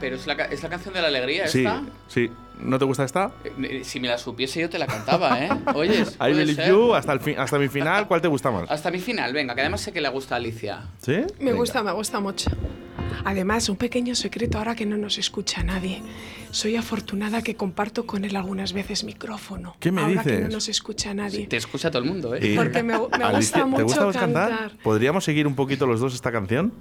Pero 0.00 0.16
es 0.16 0.26
la, 0.26 0.34
es 0.34 0.62
la 0.62 0.68
canción 0.68 0.94
de 0.94 1.02
la 1.02 1.08
alegría, 1.08 1.44
¿esta? 1.44 1.82
Sí, 2.08 2.26
sí. 2.28 2.30
¿No 2.60 2.78
te 2.78 2.84
gusta 2.84 3.04
esta? 3.04 3.32
Eh, 3.44 3.52
eh, 3.62 3.84
si 3.84 4.00
me 4.00 4.08
la 4.08 4.16
supiese 4.16 4.60
yo 4.60 4.70
te 4.70 4.78
la 4.78 4.86
cantaba, 4.86 5.42
¿eh? 5.42 5.50
Oyes. 5.74 6.16
I 6.20 6.32
Believe 6.32 6.68
You, 6.68 6.94
hasta, 6.94 7.12
el 7.12 7.20
fin, 7.20 7.38
hasta 7.38 7.58
mi 7.58 7.68
final, 7.68 8.06
¿cuál 8.08 8.20
te 8.20 8.28
gusta 8.28 8.50
más? 8.50 8.70
Hasta 8.70 8.90
mi 8.90 8.98
final, 8.98 9.32
venga, 9.32 9.54
que 9.54 9.60
además 9.62 9.80
sé 9.82 9.92
que 9.92 10.00
le 10.00 10.08
gusta 10.08 10.36
a 10.36 10.38
Alicia. 10.38 10.84
¿Sí? 11.02 11.18
Me 11.38 11.52
gusta, 11.52 11.82
me 11.82 11.92
gusta 11.92 12.20
mucho. 12.20 12.50
Además, 13.24 13.68
un 13.68 13.76
pequeño 13.76 14.14
secreto 14.14 14.58
ahora 14.58 14.74
que 14.74 14.86
no 14.86 14.96
nos 14.96 15.18
escucha 15.18 15.62
nadie. 15.62 16.02
Soy 16.50 16.76
afortunada 16.76 17.42
que 17.42 17.56
comparto 17.56 18.06
con 18.06 18.24
él 18.24 18.36
algunas 18.36 18.72
veces 18.72 19.04
micrófono. 19.04 19.76
¿Qué 19.80 19.90
me 19.90 20.02
ahora 20.02 20.12
dices? 20.22 20.32
que 20.32 20.40
no 20.42 20.48
nos 20.48 20.68
escucha 20.68 21.12
nadie. 21.12 21.46
te 21.46 21.56
escucha 21.56 21.90
todo 21.90 22.02
el 22.02 22.08
mundo, 22.08 22.34
¿eh? 22.34 22.54
Porque 22.56 22.82
me, 22.82 22.94
me 22.94 23.32
gusta 23.32 23.66
mucho 23.66 23.78
¿te 23.78 23.82
gusta 23.82 24.20
cantar. 24.20 24.72
¿Podríamos 24.82 25.24
seguir 25.24 25.46
un 25.46 25.54
poquito 25.54 25.86
los 25.86 26.00
dos 26.00 26.14
esta 26.14 26.32
canción? 26.32 26.72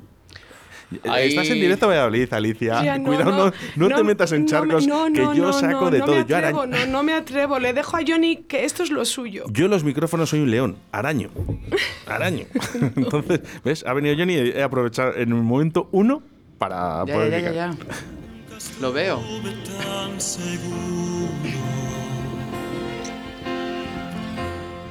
Estás 0.92 1.50
en 1.50 1.60
directo 1.60 1.86
a 1.86 1.90
Valladolid, 1.90 2.32
Alicia. 2.34 3.02
Cuidado, 3.04 3.54
no, 3.76 3.90
te 3.90 4.04
metas 4.04 4.32
en 4.32 4.46
charcos 4.46 4.86
que 4.86 5.28
yo 5.36 5.54
saco 5.54 5.90
de 5.90 6.00
todo. 6.00 6.26
yo 6.26 6.42
no, 6.66 6.86
no 6.88 7.04
me 7.04 7.14
atrevo. 7.14 7.60
Le 7.60 7.74
dejo 7.74 7.98
a 7.98 8.02
Johnny 8.06 8.38
que 8.38 8.66
esto 8.66 8.84
es 8.84 8.92
lo 8.92 9.06
suyo. 9.06 9.46
Yo 9.50 9.68
los 9.68 9.84
micrófonos 9.84 10.30
soy 10.30 10.42
un 10.42 10.52
león, 10.52 10.78
araño. 10.92 11.30
Araño. 12.06 12.46
Entonces, 12.96 13.42
¿ves? 13.64 13.86
Ha 13.86 13.94
venido 13.94 14.16
Johnny 14.18 14.34
y 14.34 14.50
he 14.50 14.64
aprovechado 14.64 15.16
en 15.16 15.34
un 15.34 15.46
momento 15.46 15.90
uno 15.92 16.22
para 16.58 17.04
ya, 17.06 17.14
poder 17.14 17.32
ya, 17.32 17.52
ya, 17.52 17.72
ya, 17.72 17.74
Lo 18.80 18.94
veo. 18.94 19.22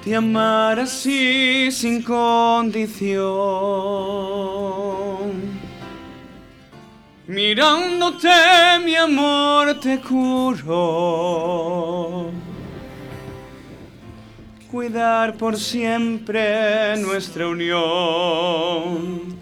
Te 0.04 0.14
amar 0.14 0.80
así 0.80 1.70
sin 1.72 2.02
condición 2.02 3.14
Mirándote, 7.26 8.28
mi 8.84 8.94
amor, 8.96 9.80
te 9.80 9.98
curo. 9.98 10.70
Cuidar 14.70 15.32
por 15.38 15.56
siempre 15.56 16.94
nuestra 16.98 17.48
unión. 17.48 19.38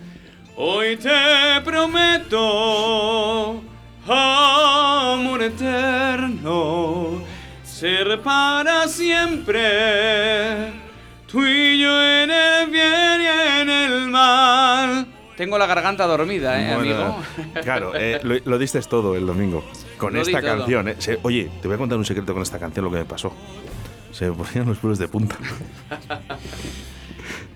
Hoy 0.54 0.96
te 0.96 1.60
prometo, 1.64 3.60
amor 4.06 5.42
eterno, 5.42 7.20
ser 7.64 8.20
para 8.22 8.86
siempre, 8.86 10.72
tú 11.26 11.44
y 11.44 11.80
yo 11.80 12.00
en 12.00 12.30
el 12.30 12.51
Tengo 15.42 15.58
la 15.58 15.66
garganta 15.66 16.06
dormida, 16.06 16.56
¿eh, 16.62 16.76
Bueno, 16.76 17.04
amigo? 17.04 17.22
Claro, 17.64 17.92
eh, 17.96 18.20
lo, 18.22 18.36
lo 18.44 18.58
diste 18.58 18.80
todo 18.82 19.16
el 19.16 19.26
domingo. 19.26 19.64
Con 19.98 20.14
Lo 20.14 20.20
esta 20.22 20.40
canción, 20.40 20.86
eh. 20.86 20.94
Se- 21.00 21.18
oye, 21.22 21.50
te 21.60 21.66
voy 21.66 21.74
a 21.74 21.78
contar 21.78 21.98
un 21.98 22.04
secreto 22.04 22.32
con 22.32 22.44
esta 22.44 22.60
canción, 22.60 22.84
lo 22.84 22.92
que 22.92 22.98
me 22.98 23.04
pasó. 23.04 23.32
Se 24.12 24.30
me 24.30 24.36
ponían 24.36 24.66
los 24.68 24.78
pelos 24.78 25.00
de 25.00 25.08
punta. 25.08 25.36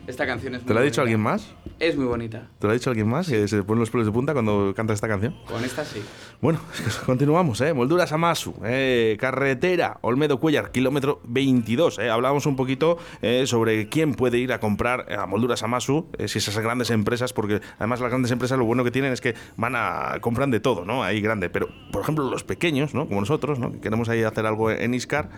Esta 0.07 0.27
canción 0.27 0.55
es 0.55 0.61
muy 0.63 0.69
¿Te 0.69 0.75
lo 0.75 0.81
ha 0.81 0.83
dicho 0.83 1.01
bonita. 1.01 1.03
alguien 1.03 1.21
más? 1.21 1.55
Es 1.79 1.97
muy 1.97 2.07
bonita. 2.07 2.49
¿Te 2.59 2.67
lo 2.67 2.71
ha 2.71 2.75
dicho 2.75 2.91
alguien 2.91 3.09
más 3.09 3.29
que 3.29 3.49
se 3.49 3.63
ponen 3.63 3.81
los 3.81 3.91
pelos 3.91 4.07
de 4.07 4.13
punta 4.13 4.33
cuando 4.33 4.73
canta 4.75 4.93
esta 4.93 5.09
canción? 5.09 5.35
Con 5.47 5.65
esta 5.65 5.85
sí. 5.85 6.03
Bueno, 6.41 6.61
continuamos, 7.07 7.61
¿eh? 7.61 7.75
Molduras 7.75 8.13
Amasu, 8.13 8.55
eh, 8.65 9.17
carretera 9.19 9.99
Olmedo 10.03 10.39
Cuellar, 10.39 10.71
kilómetro 10.71 11.21
22. 11.25 11.99
¿eh? 11.99 12.11
Hablábamos 12.11 12.47
un 12.47 12.57
poquito 12.57 12.99
eh, 13.21 13.47
sobre 13.47 13.89
quién 13.89 14.15
puede 14.15 14.39
ir 14.39 14.53
a 14.53 14.61
comprar 14.61 15.13
a 15.13 15.27
Molduras 15.27 15.63
Amasu, 15.63 16.07
eh, 16.19 16.29
si 16.29 16.39
esas 16.39 16.59
grandes 16.59 16.91
empresas, 16.91 17.33
porque 17.33 17.61
además 17.79 18.01
las 18.01 18.11
grandes 18.11 18.31
empresas 18.31 18.59
lo 18.59 18.65
bueno 18.65 18.85
que 18.85 18.91
tienen 18.91 19.13
es 19.13 19.21
que 19.21 19.35
van 19.57 19.75
a 19.77 20.19
compran 20.21 20.51
de 20.51 20.61
todo, 20.61 20.85
¿no? 20.85 21.03
Ahí 21.03 21.21
grande. 21.21 21.51
Pero, 21.51 21.69
por 21.91 22.03
ejemplo, 22.03 22.29
los 22.31 22.45
pequeños, 22.45 22.95
¿no? 22.95 23.09
Como 23.09 23.21
nosotros, 23.21 23.59
¿no? 23.59 23.73
Que 23.73 23.81
queremos 23.81 24.09
ahí 24.09 24.23
hacer 24.23 24.47
algo 24.47 24.71
en 24.71 24.95
Iscar 24.95 25.29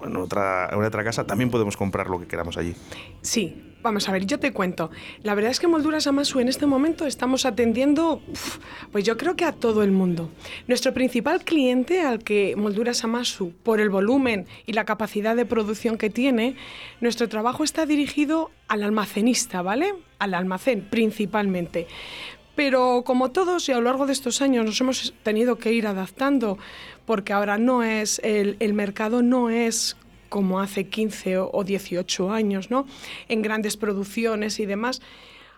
o 0.00 0.06
en 0.06 0.16
otra, 0.16 0.68
en 0.72 0.82
otra 0.82 1.02
casa, 1.02 1.26
también 1.26 1.50
podemos 1.50 1.76
comprar 1.76 2.08
lo 2.08 2.20
que 2.20 2.26
queramos 2.26 2.56
allí. 2.56 2.74
Sí, 3.22 3.67
vamos 3.82 4.08
a 4.08 4.12
ver, 4.12 4.26
yo 4.26 4.38
te 4.38 4.52
cuento. 4.52 4.90
La 5.22 5.34
verdad 5.34 5.50
es 5.50 5.60
que 5.60 5.66
Molduras 5.66 6.06
Amasu 6.06 6.40
en 6.40 6.48
este 6.48 6.66
momento 6.66 7.06
estamos 7.06 7.46
atendiendo, 7.46 8.22
pues 8.92 9.04
yo 9.04 9.16
creo 9.16 9.36
que 9.36 9.44
a 9.44 9.52
todo 9.52 9.82
el 9.82 9.92
mundo. 9.92 10.30
Nuestro 10.66 10.92
principal 10.94 11.44
cliente 11.44 12.00
al 12.00 12.22
que 12.22 12.54
Molduras 12.56 13.04
Amasu, 13.04 13.52
por 13.62 13.80
el 13.80 13.90
volumen 13.90 14.46
y 14.66 14.72
la 14.72 14.84
capacidad 14.84 15.36
de 15.36 15.46
producción 15.46 15.98
que 15.98 16.10
tiene, 16.10 16.56
nuestro 17.00 17.28
trabajo 17.28 17.64
está 17.64 17.86
dirigido 17.86 18.50
al 18.66 18.82
almacenista, 18.82 19.62
¿vale? 19.62 19.94
Al 20.18 20.34
almacén 20.34 20.86
principalmente. 20.88 21.86
Pero 22.54 23.04
como 23.06 23.30
todos 23.30 23.68
y 23.68 23.72
a 23.72 23.76
lo 23.76 23.82
largo 23.82 24.06
de 24.06 24.12
estos 24.12 24.42
años 24.42 24.66
nos 24.66 24.80
hemos 24.80 25.14
tenido 25.22 25.58
que 25.58 25.72
ir 25.72 25.86
adaptando 25.86 26.58
porque 27.06 27.32
ahora 27.32 27.56
no 27.56 27.84
es 27.84 28.20
el, 28.24 28.56
el 28.58 28.74
mercado 28.74 29.22
no 29.22 29.48
es 29.48 29.96
como 30.28 30.60
hace 30.60 30.88
15 30.88 31.38
o 31.38 31.50
o 31.52 31.64
18 31.64 32.30
años, 32.30 32.70
¿no? 32.70 32.86
En 33.28 33.42
grandes 33.42 33.76
producciones 33.76 34.60
y 34.60 34.66
demás. 34.66 35.00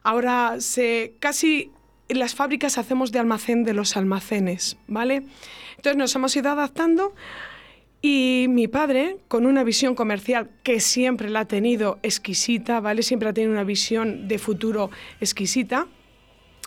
Ahora 0.02 0.56
se 0.60 1.14
casi 1.18 1.70
las 2.08 2.34
fábricas 2.34 2.78
hacemos 2.78 3.12
de 3.12 3.18
almacén 3.18 3.64
de 3.64 3.74
los 3.74 3.96
almacenes, 3.96 4.76
¿vale? 4.86 5.22
Entonces 5.76 5.96
nos 5.96 6.14
hemos 6.14 6.34
ido 6.36 6.50
adaptando 6.50 7.14
y 8.02 8.46
mi 8.48 8.66
padre, 8.66 9.18
con 9.28 9.44
una 9.44 9.62
visión 9.62 9.94
comercial 9.94 10.48
que 10.62 10.80
siempre 10.80 11.28
la 11.28 11.40
ha 11.40 11.44
tenido 11.44 11.98
exquisita, 12.02 12.80
¿vale? 12.80 13.02
Siempre 13.02 13.28
ha 13.28 13.32
tenido 13.32 13.52
una 13.52 13.64
visión 13.64 14.26
de 14.26 14.38
futuro 14.38 14.90
exquisita. 15.20 15.86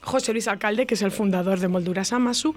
José 0.04 0.34
Luis 0.34 0.48
Alcalde, 0.48 0.86
que 0.86 0.94
es 0.94 1.02
el 1.02 1.12
fundador 1.12 1.60
de 1.60 1.70
Molduras 1.70 2.14
Amasu. 2.14 2.56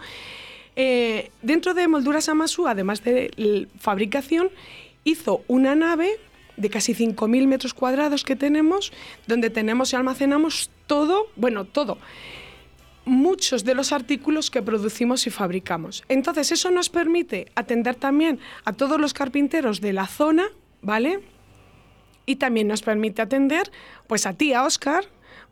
Eh, 0.75 1.31
dentro 1.41 1.73
de 1.73 1.89
Molduras 1.89 2.29
Amasu, 2.29 2.69
además 2.69 3.03
de 3.03 3.67
fabricación, 3.79 4.51
hizo 5.07 5.43
una 5.47 5.75
nave 5.75 6.11
de 6.57 6.69
casi 6.69 6.95
5.000 6.95 7.47
metros 7.47 7.73
cuadrados 7.73 8.25
que 8.25 8.37
tenemos, 8.37 8.93
donde 9.27 9.49
tenemos 9.49 9.93
y 9.93 9.97
almacenamos 9.97 10.71
todo, 10.87 11.29
bueno, 11.37 11.65
todo, 11.65 11.99
muchos 13.05 13.65
de 13.65 13.75
los 13.75 13.93
artículos 13.93 14.51
que 14.51 14.63
producimos 14.63 15.27
y 15.27 15.31
fabricamos. 15.31 16.03
Entonces, 16.09 16.53
eso 16.53 16.71
nos 16.71 16.91
permite 16.91 17.47
atender 17.55 17.95
también 17.95 18.41
a 18.65 18.73
todos 18.73 19.01
los 19.01 19.15
carpinteros 19.15 19.81
de 19.81 19.93
la 19.93 20.07
zona, 20.07 20.49
¿vale? 20.83 21.21
Y 22.27 22.37
también 22.37 22.67
nos 22.67 22.83
permite 22.83 23.23
atender, 23.23 23.71
pues 24.09 24.27
a 24.27 24.33
ti, 24.33 24.53
a 24.53 24.65
Oscar, 24.65 25.05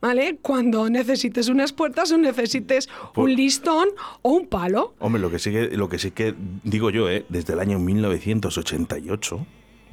¿vale? 0.05 0.37
Cuando 0.39 0.87
necesites 0.87 1.49
unas 1.49 1.73
puertas 1.73 2.11
o 2.11 2.17
necesites 2.19 2.87
un 3.15 3.33
listón 3.33 3.87
o 4.21 4.33
un 4.33 4.47
palo. 4.47 4.93
Hombre, 4.99 5.19
lo 5.19 5.31
que 5.31 5.39
sí 5.39 5.51
que, 5.51 5.75
lo 5.75 5.89
que, 5.89 5.97
sí 5.97 6.11
que 6.11 6.35
digo 6.63 6.91
yo, 6.91 7.09
¿eh? 7.09 7.25
desde 7.27 7.53
el 7.53 7.59
año 7.59 7.79
1988, 7.79 9.47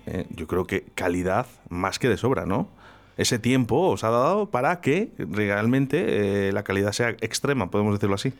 ¿eh? 0.06 0.26
yo 0.28 0.46
creo 0.46 0.66
que 0.66 0.84
calidad 0.94 1.46
más 1.70 1.98
que 1.98 2.10
de 2.10 2.18
sobra, 2.18 2.44
¿no? 2.44 2.68
Ese 3.16 3.38
tiempo 3.38 3.88
os 3.88 4.04
ha 4.04 4.10
dado 4.10 4.50
para 4.50 4.82
que 4.82 5.12
realmente 5.16 6.48
eh, 6.48 6.52
la 6.52 6.62
calidad 6.62 6.92
sea 6.92 7.16
extrema, 7.22 7.70
podemos 7.70 7.94
decirlo 7.94 8.16
así. 8.16 8.34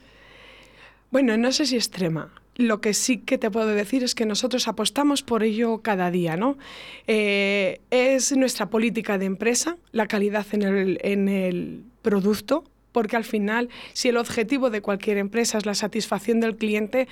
Bueno, 1.10 1.38
no 1.38 1.52
sé 1.52 1.64
si 1.64 1.76
extrema. 1.76 2.41
Lo 2.56 2.80
que 2.80 2.92
sí 2.92 3.18
que 3.18 3.38
te 3.38 3.50
puedo 3.50 3.68
decir 3.68 4.04
es 4.04 4.14
que 4.14 4.26
nosotros 4.26 4.68
apostamos 4.68 5.22
por 5.22 5.42
ello 5.42 5.78
cada 5.78 6.10
día, 6.10 6.36
¿no? 6.36 6.58
Eh, 7.06 7.80
es 7.90 8.36
nuestra 8.36 8.68
política 8.68 9.16
de 9.16 9.24
empresa, 9.24 9.78
la 9.90 10.06
calidad 10.06 10.46
en 10.52 10.62
el, 10.62 10.98
en 11.02 11.28
el 11.28 11.82
producto, 12.02 12.64
porque 12.92 13.16
al 13.16 13.24
final, 13.24 13.70
si 13.94 14.08
el 14.10 14.18
objetivo 14.18 14.70
de 14.70 14.82
cualquier 14.82 15.16
empresa 15.16 15.58
es 15.58 15.66
la 15.66 15.74
satisfacción 15.74 16.40
del 16.40 16.56
cliente, 16.56 17.08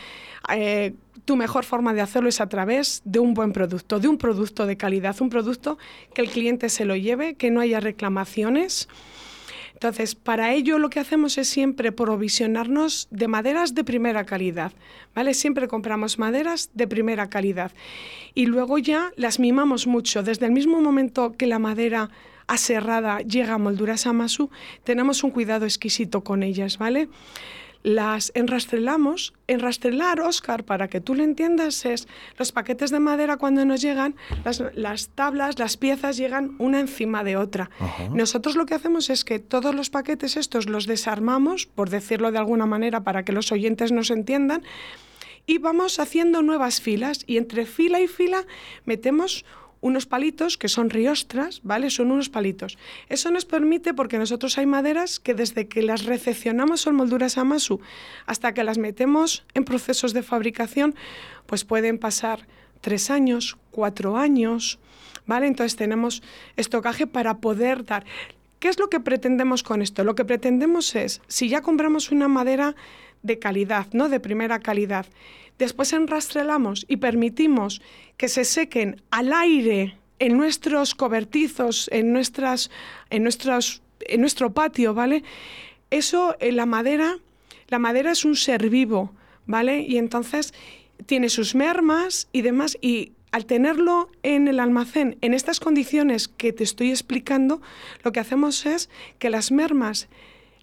eh, 0.54 0.92
tu 1.24 1.36
mejor 1.36 1.64
forma 1.64 1.94
de 1.94 2.02
hacerlo 2.02 2.28
es 2.28 2.40
a 2.40 2.48
través 2.48 3.02
de 3.04 3.18
un 3.18 3.34
buen 3.34 3.52
producto, 3.52 3.98
de 3.98 4.08
un 4.08 4.18
producto 4.18 4.66
de 4.66 4.76
calidad, 4.76 5.16
un 5.20 5.30
producto 5.30 5.78
que 6.14 6.22
el 6.22 6.30
cliente 6.30 6.68
se 6.68 6.84
lo 6.84 6.96
lleve, 6.96 7.34
que 7.34 7.50
no 7.50 7.60
haya 7.60 7.80
reclamaciones. 7.80 8.88
Entonces, 9.80 10.14
para 10.14 10.52
ello 10.52 10.78
lo 10.78 10.90
que 10.90 11.00
hacemos 11.00 11.38
es 11.38 11.48
siempre 11.48 11.90
provisionarnos 11.90 13.08
de 13.10 13.28
maderas 13.28 13.74
de 13.74 13.82
primera 13.82 14.26
calidad, 14.26 14.72
¿vale? 15.14 15.32
Siempre 15.32 15.68
compramos 15.68 16.18
maderas 16.18 16.68
de 16.74 16.86
primera 16.86 17.30
calidad 17.30 17.72
y 18.34 18.44
luego 18.44 18.76
ya 18.76 19.10
las 19.16 19.38
mimamos 19.38 19.86
mucho. 19.86 20.22
Desde 20.22 20.44
el 20.44 20.52
mismo 20.52 20.82
momento 20.82 21.32
que 21.32 21.46
la 21.46 21.58
madera 21.58 22.10
aserrada 22.46 23.20
llega 23.20 23.54
a 23.54 23.58
molduras 23.58 24.06
Amasu, 24.06 24.50
tenemos 24.84 25.24
un 25.24 25.30
cuidado 25.30 25.64
exquisito 25.64 26.22
con 26.22 26.42
ellas, 26.42 26.76
¿vale? 26.76 27.08
Las 27.82 28.30
enrastrelamos. 28.34 29.32
Enrastrelar, 29.46 30.20
Oscar, 30.20 30.64
para 30.64 30.88
que 30.88 31.00
tú 31.00 31.14
lo 31.14 31.22
entiendas, 31.22 31.84
es 31.84 32.06
los 32.38 32.52
paquetes 32.52 32.90
de 32.90 33.00
madera 33.00 33.36
cuando 33.36 33.64
nos 33.64 33.80
llegan, 33.80 34.14
las, 34.44 34.62
las 34.74 35.08
tablas, 35.08 35.58
las 35.58 35.76
piezas 35.76 36.16
llegan 36.16 36.54
una 36.58 36.80
encima 36.80 37.24
de 37.24 37.36
otra. 37.36 37.70
Ajá. 37.78 38.08
Nosotros 38.10 38.56
lo 38.56 38.66
que 38.66 38.74
hacemos 38.74 39.10
es 39.10 39.24
que 39.24 39.38
todos 39.38 39.74
los 39.74 39.90
paquetes 39.90 40.36
estos 40.36 40.68
los 40.68 40.86
desarmamos, 40.86 41.66
por 41.66 41.90
decirlo 41.90 42.30
de 42.30 42.38
alguna 42.38 42.66
manera, 42.66 43.02
para 43.02 43.24
que 43.24 43.32
los 43.32 43.50
oyentes 43.50 43.92
nos 43.92 44.10
entiendan, 44.10 44.62
y 45.46 45.58
vamos 45.58 45.98
haciendo 45.98 46.42
nuevas 46.42 46.80
filas 46.80 47.24
y 47.26 47.36
entre 47.36 47.66
fila 47.66 48.00
y 48.00 48.06
fila 48.06 48.46
metemos 48.84 49.44
unos 49.80 50.06
palitos 50.06 50.58
que 50.58 50.68
son 50.68 50.90
riostras, 50.90 51.60
¿vale? 51.62 51.90
Son 51.90 52.10
unos 52.10 52.28
palitos. 52.28 52.78
Eso 53.08 53.30
nos 53.30 53.44
permite 53.44 53.94
porque 53.94 54.18
nosotros 54.18 54.58
hay 54.58 54.66
maderas 54.66 55.20
que 55.20 55.34
desde 55.34 55.68
que 55.68 55.82
las 55.82 56.04
recepcionamos 56.04 56.80
son 56.82 56.96
molduras 56.96 57.38
Amasu 57.38 57.80
hasta 58.26 58.52
que 58.52 58.64
las 58.64 58.78
metemos 58.78 59.44
en 59.54 59.64
procesos 59.64 60.12
de 60.12 60.22
fabricación, 60.22 60.94
pues 61.46 61.64
pueden 61.64 61.98
pasar 61.98 62.46
tres 62.80 63.10
años, 63.10 63.56
cuatro 63.70 64.16
años, 64.16 64.78
¿vale? 65.26 65.46
Entonces 65.46 65.76
tenemos 65.76 66.22
estocaje 66.56 67.06
para 67.06 67.38
poder 67.38 67.84
dar. 67.84 68.04
¿Qué 68.60 68.68
es 68.68 68.78
lo 68.78 68.90
que 68.90 69.00
pretendemos 69.00 69.62
con 69.62 69.80
esto? 69.80 70.04
Lo 70.04 70.14
que 70.14 70.26
pretendemos 70.26 70.94
es, 70.94 71.22
si 71.28 71.48
ya 71.48 71.62
compramos 71.62 72.10
una 72.10 72.28
madera 72.28 72.76
de 73.22 73.38
calidad, 73.38 73.86
¿no? 73.92 74.10
De 74.10 74.20
primera 74.20 74.60
calidad, 74.60 75.06
después 75.58 75.94
enrastrelamos 75.94 76.84
y 76.86 76.98
permitimos 76.98 77.80
que 78.18 78.28
se 78.28 78.44
sequen 78.44 79.02
al 79.10 79.32
aire 79.32 79.96
en 80.18 80.36
nuestros 80.36 80.94
cobertizos, 80.94 81.88
en 81.90 82.12
nuestras, 82.12 82.70
en 83.08 83.22
nuestras, 83.22 83.80
en 84.00 84.20
nuestro 84.20 84.52
patio, 84.52 84.92
¿vale? 84.92 85.24
Eso, 85.88 86.36
eh, 86.38 86.52
la 86.52 86.66
madera, 86.66 87.16
la 87.68 87.78
madera 87.78 88.12
es 88.12 88.26
un 88.26 88.36
ser 88.36 88.68
vivo, 88.68 89.14
¿vale? 89.46 89.80
Y 89.80 89.96
entonces 89.96 90.52
tiene 91.06 91.30
sus 91.30 91.54
mermas 91.54 92.28
y 92.30 92.42
demás, 92.42 92.76
y 92.82 93.12
al 93.32 93.46
tenerlo 93.46 94.10
en 94.22 94.48
el 94.48 94.60
almacén 94.60 95.16
en 95.20 95.34
estas 95.34 95.60
condiciones 95.60 96.28
que 96.28 96.52
te 96.52 96.64
estoy 96.64 96.90
explicando, 96.90 97.60
lo 98.02 98.12
que 98.12 98.20
hacemos 98.20 98.66
es 98.66 98.90
que 99.18 99.30
las 99.30 99.52
mermas, 99.52 100.08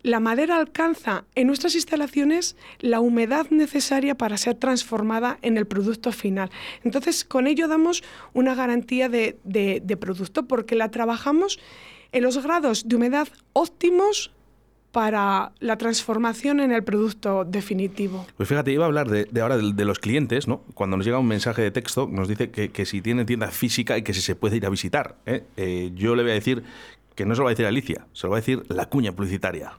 la 0.03 0.19
madera 0.19 0.57
alcanza 0.57 1.25
en 1.35 1.47
nuestras 1.47 1.75
instalaciones 1.75 2.55
la 2.79 2.99
humedad 2.99 3.47
necesaria 3.49 4.15
para 4.15 4.37
ser 4.37 4.55
transformada 4.55 5.37
en 5.41 5.57
el 5.57 5.65
producto 5.65 6.11
final. 6.11 6.49
Entonces, 6.83 7.25
con 7.25 7.47
ello 7.47 7.67
damos 7.67 8.03
una 8.33 8.53
garantía 8.53 9.09
de, 9.09 9.37
de- 9.43 9.97
producto 9.97 10.47
porque 10.47 10.75
la 10.75 10.91
trabajamos 10.91 11.59
en 12.11 12.23
los 12.23 12.41
grados 12.41 12.87
de 12.87 12.95
humedad 12.95 13.27
óptimos 13.53 14.31
para 14.97 15.51
la 15.59 15.77
transformación 15.77 16.59
en 16.59 16.71
el 16.71 16.83
producto 16.83 17.45
definitivo. 17.45 18.25
Pues 18.35 18.49
fíjate, 18.49 18.71
iba 18.71 18.85
a 18.85 18.87
hablar 18.87 19.07
de, 19.07 19.25
de 19.25 19.41
ahora 19.41 19.55
de, 19.55 19.71
de 19.73 19.85
los 19.85 19.99
clientes, 19.99 20.47
¿no? 20.47 20.63
Cuando 20.73 20.97
nos 20.97 21.05
llega 21.05 21.19
un 21.19 21.27
mensaje 21.27 21.61
de 21.61 21.69
texto, 21.69 22.09
nos 22.11 22.27
dice 22.27 22.49
que, 22.49 22.69
que 22.69 22.83
si 22.87 23.03
tiene 23.03 23.23
tienda 23.23 23.49
física 23.49 23.95
y 23.99 24.01
que 24.01 24.15
si 24.15 24.21
se 24.21 24.33
puede 24.33 24.57
ir 24.57 24.65
a 24.65 24.71
visitar. 24.71 25.17
¿eh? 25.27 25.43
Eh, 25.55 25.91
yo 25.93 26.15
le 26.15 26.23
voy 26.23 26.31
a 26.31 26.33
decir 26.33 26.63
que 27.13 27.27
no 27.27 27.35
se 27.35 27.41
lo 27.41 27.43
va 27.43 27.51
a 27.51 27.53
decir 27.53 27.67
Alicia, 27.67 28.07
se 28.11 28.25
lo 28.25 28.31
va 28.31 28.37
a 28.37 28.39
decir 28.39 28.63
la 28.69 28.87
cuña 28.87 29.11
publicitaria. 29.11 29.73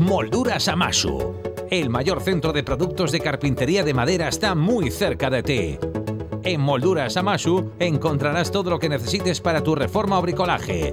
Molduras 0.00 0.66
Amasu. 0.66 1.36
El 1.70 1.90
mayor 1.90 2.20
centro 2.20 2.52
de 2.52 2.64
productos 2.64 3.12
de 3.12 3.20
carpintería 3.20 3.84
de 3.84 3.94
madera 3.94 4.26
está 4.26 4.56
muy 4.56 4.90
cerca 4.90 5.30
de 5.30 5.44
ti. 5.44 5.78
En 6.42 6.60
Molduras 6.60 7.16
Amasu 7.16 7.70
encontrarás 7.78 8.50
todo 8.50 8.68
lo 8.70 8.80
que 8.80 8.88
necesites 8.88 9.40
para 9.40 9.62
tu 9.62 9.76
reforma 9.76 10.18
o 10.18 10.22
bricolaje 10.22 10.92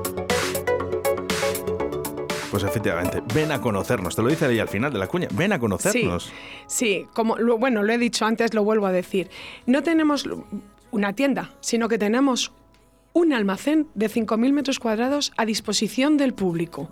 Pues 2.51 2.63
efectivamente, 2.63 3.23
ven 3.33 3.51
a 3.53 3.61
conocernos. 3.61 4.15
Te 4.15 4.21
lo 4.21 4.27
dice 4.27 4.45
ahí 4.45 4.59
al 4.59 4.67
final 4.67 4.91
de 4.91 4.99
la 4.99 5.07
cuña. 5.07 5.29
Ven 5.31 5.53
a 5.53 5.59
conocernos. 5.59 6.31
Sí, 6.67 7.07
como 7.13 7.37
lo, 7.37 7.57
bueno, 7.57 7.81
lo 7.81 7.93
he 7.93 7.97
dicho 7.97 8.25
antes, 8.25 8.53
lo 8.53 8.65
vuelvo 8.65 8.85
a 8.87 8.91
decir. 8.91 9.29
No 9.65 9.83
tenemos 9.83 10.27
una 10.91 11.13
tienda, 11.13 11.51
sino 11.61 11.87
que 11.87 11.97
tenemos 11.97 12.51
un 13.13 13.33
almacén 13.33 13.87
de 13.93 14.09
5.000 14.09 14.53
metros 14.53 14.79
cuadrados 14.79 15.33
a 15.35 15.45
disposición 15.45 16.17
del 16.17 16.33
público. 16.33 16.89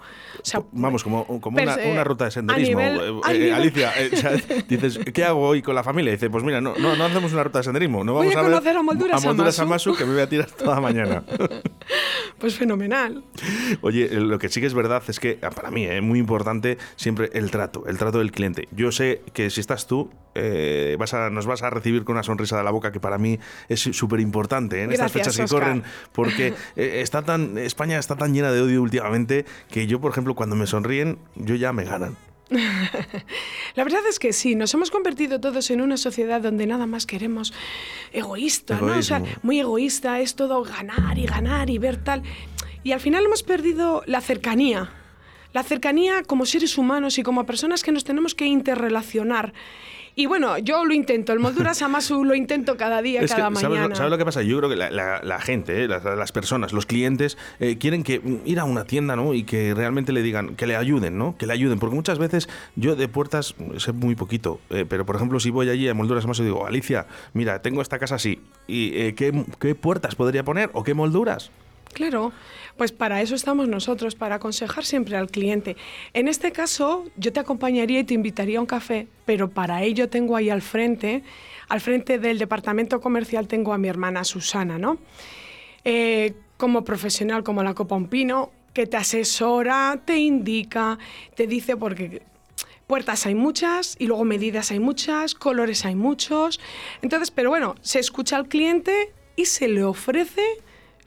Vamos, 0.71 1.03
como, 1.03 1.23
una, 1.23 2.03
ruta 2.03 2.25
de 2.25 2.31
senderismo. 2.31 2.81
Eh, 2.81 3.21
eh, 3.31 3.53
Alicia, 3.53 3.93
eh, 3.97 4.63
dices, 4.67 4.99
¿qué 5.13 5.23
hago 5.23 5.47
hoy 5.47 5.61
con 5.61 5.75
la 5.75 5.83
familia? 5.83 6.11
dice, 6.11 6.29
pues 6.29 6.43
mira, 6.43 6.59
no, 6.59 6.75
no, 6.77 7.03
hacemos 7.03 7.31
una 7.31 7.43
ruta 7.43 7.59
de 7.59 7.63
senderismo. 7.63 8.03
No 8.03 8.13
vamos 8.13 8.33
voy 8.33 8.41
a, 8.41 8.45
conocer 8.45 8.77
a 8.77 8.81
Molduras, 8.81 9.59
a 9.59 9.63
Amasu, 9.63 9.95
que 9.95 10.05
me 10.05 10.13
voy 10.13 10.21
a 10.21 10.29
tirar 10.29 10.49
toda 10.51 10.81
mañana. 10.81 11.23
pues 12.37 12.55
fenomenal. 12.55 13.23
Oye, 13.81 14.09
lo 14.11 14.39
que 14.39 14.49
sí 14.49 14.61
que 14.61 14.67
es 14.67 14.73
verdad 14.73 15.03
es 15.07 15.19
que 15.19 15.39
ah, 15.41 15.49
para 15.49 15.71
mí 15.71 15.85
es 15.85 16.01
muy 16.01 16.19
importante 16.19 16.77
siempre 16.95 17.29
el 17.33 17.51
trato, 17.51 17.85
el 17.87 17.97
trato 17.97 18.19
del 18.19 18.31
cliente. 18.31 18.67
Yo 18.71 18.91
sé 18.91 19.21
que 19.33 19.49
si 19.49 19.59
estás 19.59 19.87
tú, 19.87 20.09
vas 20.97 21.13
a, 21.13 21.29
nos 21.29 21.45
vas 21.45 21.63
a 21.63 21.69
recibir 21.69 22.03
con 22.03 22.15
una 22.15 22.23
sonrisa 22.23 22.57
de 22.57 22.63
la 22.63 22.71
boca 22.71 22.91
que 22.91 22.99
para 22.99 23.17
mí 23.17 23.39
es 23.67 23.81
súper 23.81 24.19
importante 24.19 24.83
en 24.83 24.91
estas 24.91 25.11
fechas 25.11 25.35
que 25.35 25.45
corren 25.45 25.83
porque 26.11 26.53
eh, 26.75 27.01
está 27.01 27.23
tan, 27.23 27.57
España 27.57 27.97
está 27.99 28.15
tan 28.15 28.33
llena 28.33 28.51
de 28.51 28.61
odio 28.61 28.81
últimamente 28.81 29.45
que 29.69 29.87
yo, 29.87 29.99
por 29.99 30.11
ejemplo, 30.11 30.35
cuando 30.35 30.55
me 30.55 30.67
sonríen, 30.67 31.19
yo 31.35 31.55
ya 31.55 31.73
me 31.73 31.83
ganan. 31.83 32.15
La 33.75 33.83
verdad 33.83 34.01
es 34.09 34.19
que 34.19 34.33
sí, 34.33 34.55
nos 34.55 34.73
hemos 34.73 34.91
convertido 34.91 35.39
todos 35.39 35.69
en 35.69 35.81
una 35.81 35.97
sociedad 35.97 36.41
donde 36.41 36.65
nada 36.65 36.87
más 36.87 37.05
queremos 37.05 37.53
egoísta, 38.11 38.79
¿no? 38.81 38.97
O 38.97 39.01
sea, 39.01 39.21
muy 39.43 39.59
egoísta, 39.59 40.19
es 40.19 40.35
todo 40.35 40.63
ganar 40.63 41.17
y 41.17 41.25
ganar 41.25 41.69
y 41.69 41.77
ver 41.77 41.97
tal. 41.97 42.23
Y 42.83 42.91
al 42.91 42.99
final 42.99 43.25
hemos 43.25 43.43
perdido 43.43 44.03
la 44.05 44.21
cercanía. 44.21 44.91
La 45.53 45.63
cercanía 45.63 46.23
como 46.23 46.45
seres 46.45 46.77
humanos 46.77 47.17
y 47.17 47.23
como 47.23 47.45
personas 47.45 47.83
que 47.83 47.91
nos 47.91 48.03
tenemos 48.03 48.35
que 48.35 48.45
interrelacionar. 48.45 49.53
Y 50.19 50.25
bueno, 50.25 50.57
yo 50.57 50.83
lo 50.83 50.93
intento, 50.93 51.31
el 51.31 51.39
Molduras 51.39 51.81
Amasu 51.81 52.25
lo 52.25 52.35
intento 52.35 52.75
cada 52.75 53.01
día, 53.01 53.25
cada 53.25 53.49
mañana. 53.49 53.95
¿sabes 53.95 54.11
lo, 54.11 54.17
que 54.17 54.25
pasa? 54.25 54.41
Yo 54.41 54.57
creo 54.57 54.69
que 54.69 54.75
la, 54.75 55.39
gente, 55.39 55.85
eh, 55.85 55.87
las, 55.87 56.31
personas, 56.33 56.73
los 56.73 56.85
clientes, 56.85 57.37
eh, 57.61 57.77
quieren 57.77 58.03
que 58.03 58.19
mm, 58.19 58.39
ir 58.43 58.59
a 58.59 58.65
una 58.65 58.83
tienda 58.83 59.15
¿no? 59.15 59.33
y 59.33 59.43
que 59.43 59.73
realmente 59.73 60.11
le 60.11 60.21
digan, 60.21 60.55
que 60.55 60.67
le 60.67 60.75
ayuden, 60.75 61.17
¿no? 61.17 61.37
Que 61.37 61.47
le 61.47 61.53
ayuden. 61.53 61.79
Porque 61.79 61.95
muchas 61.95 62.19
veces 62.19 62.49
yo 62.75 62.97
de 62.97 63.07
puertas 63.07 63.55
sé 63.77 63.93
muy 63.93 64.15
poquito, 64.15 64.59
eh, 64.69 64.85
pero 64.87 65.05
por 65.05 65.15
ejemplo, 65.15 65.39
si 65.39 65.51
voy 65.51 65.69
allí 65.69 65.87
a 65.87 65.93
Molduras 65.93 66.25
Amasu 66.25 66.41
y 66.43 66.47
digo, 66.47 66.67
Alicia, 66.67 67.07
mira, 67.33 67.61
tengo 67.61 67.81
esta 67.81 67.97
casa 67.97 68.15
así, 68.15 68.41
¿y 68.67 69.13
qué, 69.13 69.45
qué 69.59 69.73
puertas 69.73 70.15
podría 70.15 70.43
poner 70.43 70.69
o 70.73 70.83
qué 70.83 70.93
molduras? 70.93 71.49
Claro, 71.93 72.31
pues 72.77 72.91
para 72.91 73.21
eso 73.21 73.35
estamos 73.35 73.67
nosotros, 73.67 74.15
para 74.15 74.35
aconsejar 74.35 74.85
siempre 74.85 75.17
al 75.17 75.27
cliente. 75.27 75.75
En 76.13 76.27
este 76.27 76.51
caso, 76.51 77.05
yo 77.17 77.33
te 77.33 77.39
acompañaría 77.39 77.99
y 77.99 78.03
te 78.03 78.13
invitaría 78.13 78.59
a 78.59 78.61
un 78.61 78.67
café, 78.67 79.07
pero 79.25 79.49
para 79.49 79.83
ello 79.83 80.09
tengo 80.09 80.35
ahí 80.35 80.49
al 80.49 80.61
frente, 80.61 81.23
al 81.67 81.81
frente 81.81 82.19
del 82.19 82.37
departamento 82.37 83.01
comercial 83.01 83.47
tengo 83.47 83.73
a 83.73 83.77
mi 83.77 83.87
hermana 83.87 84.23
Susana, 84.23 84.77
¿no? 84.77 84.97
Eh, 85.83 86.33
como 86.57 86.83
profesional, 86.83 87.43
como 87.43 87.63
la 87.63 87.73
Copa 87.73 87.95
Un 87.95 88.07
Pino, 88.07 88.51
que 88.73 88.85
te 88.85 88.97
asesora, 88.97 90.01
te 90.05 90.17
indica, 90.17 90.99
te 91.35 91.47
dice 91.47 91.75
porque 91.75 92.21
puertas 92.87 93.25
hay 93.25 93.35
muchas 93.35 93.95
y 93.99 94.07
luego 94.07 94.25
medidas 94.25 94.71
hay 94.71 94.79
muchas, 94.79 95.35
colores 95.35 95.85
hay 95.85 95.95
muchos. 95.95 96.59
Entonces, 97.01 97.31
pero 97.31 97.49
bueno, 97.49 97.75
se 97.81 97.99
escucha 97.99 98.35
al 98.35 98.47
cliente 98.47 99.13
y 99.35 99.45
se 99.45 99.67
le 99.67 99.83
ofrece 99.83 100.43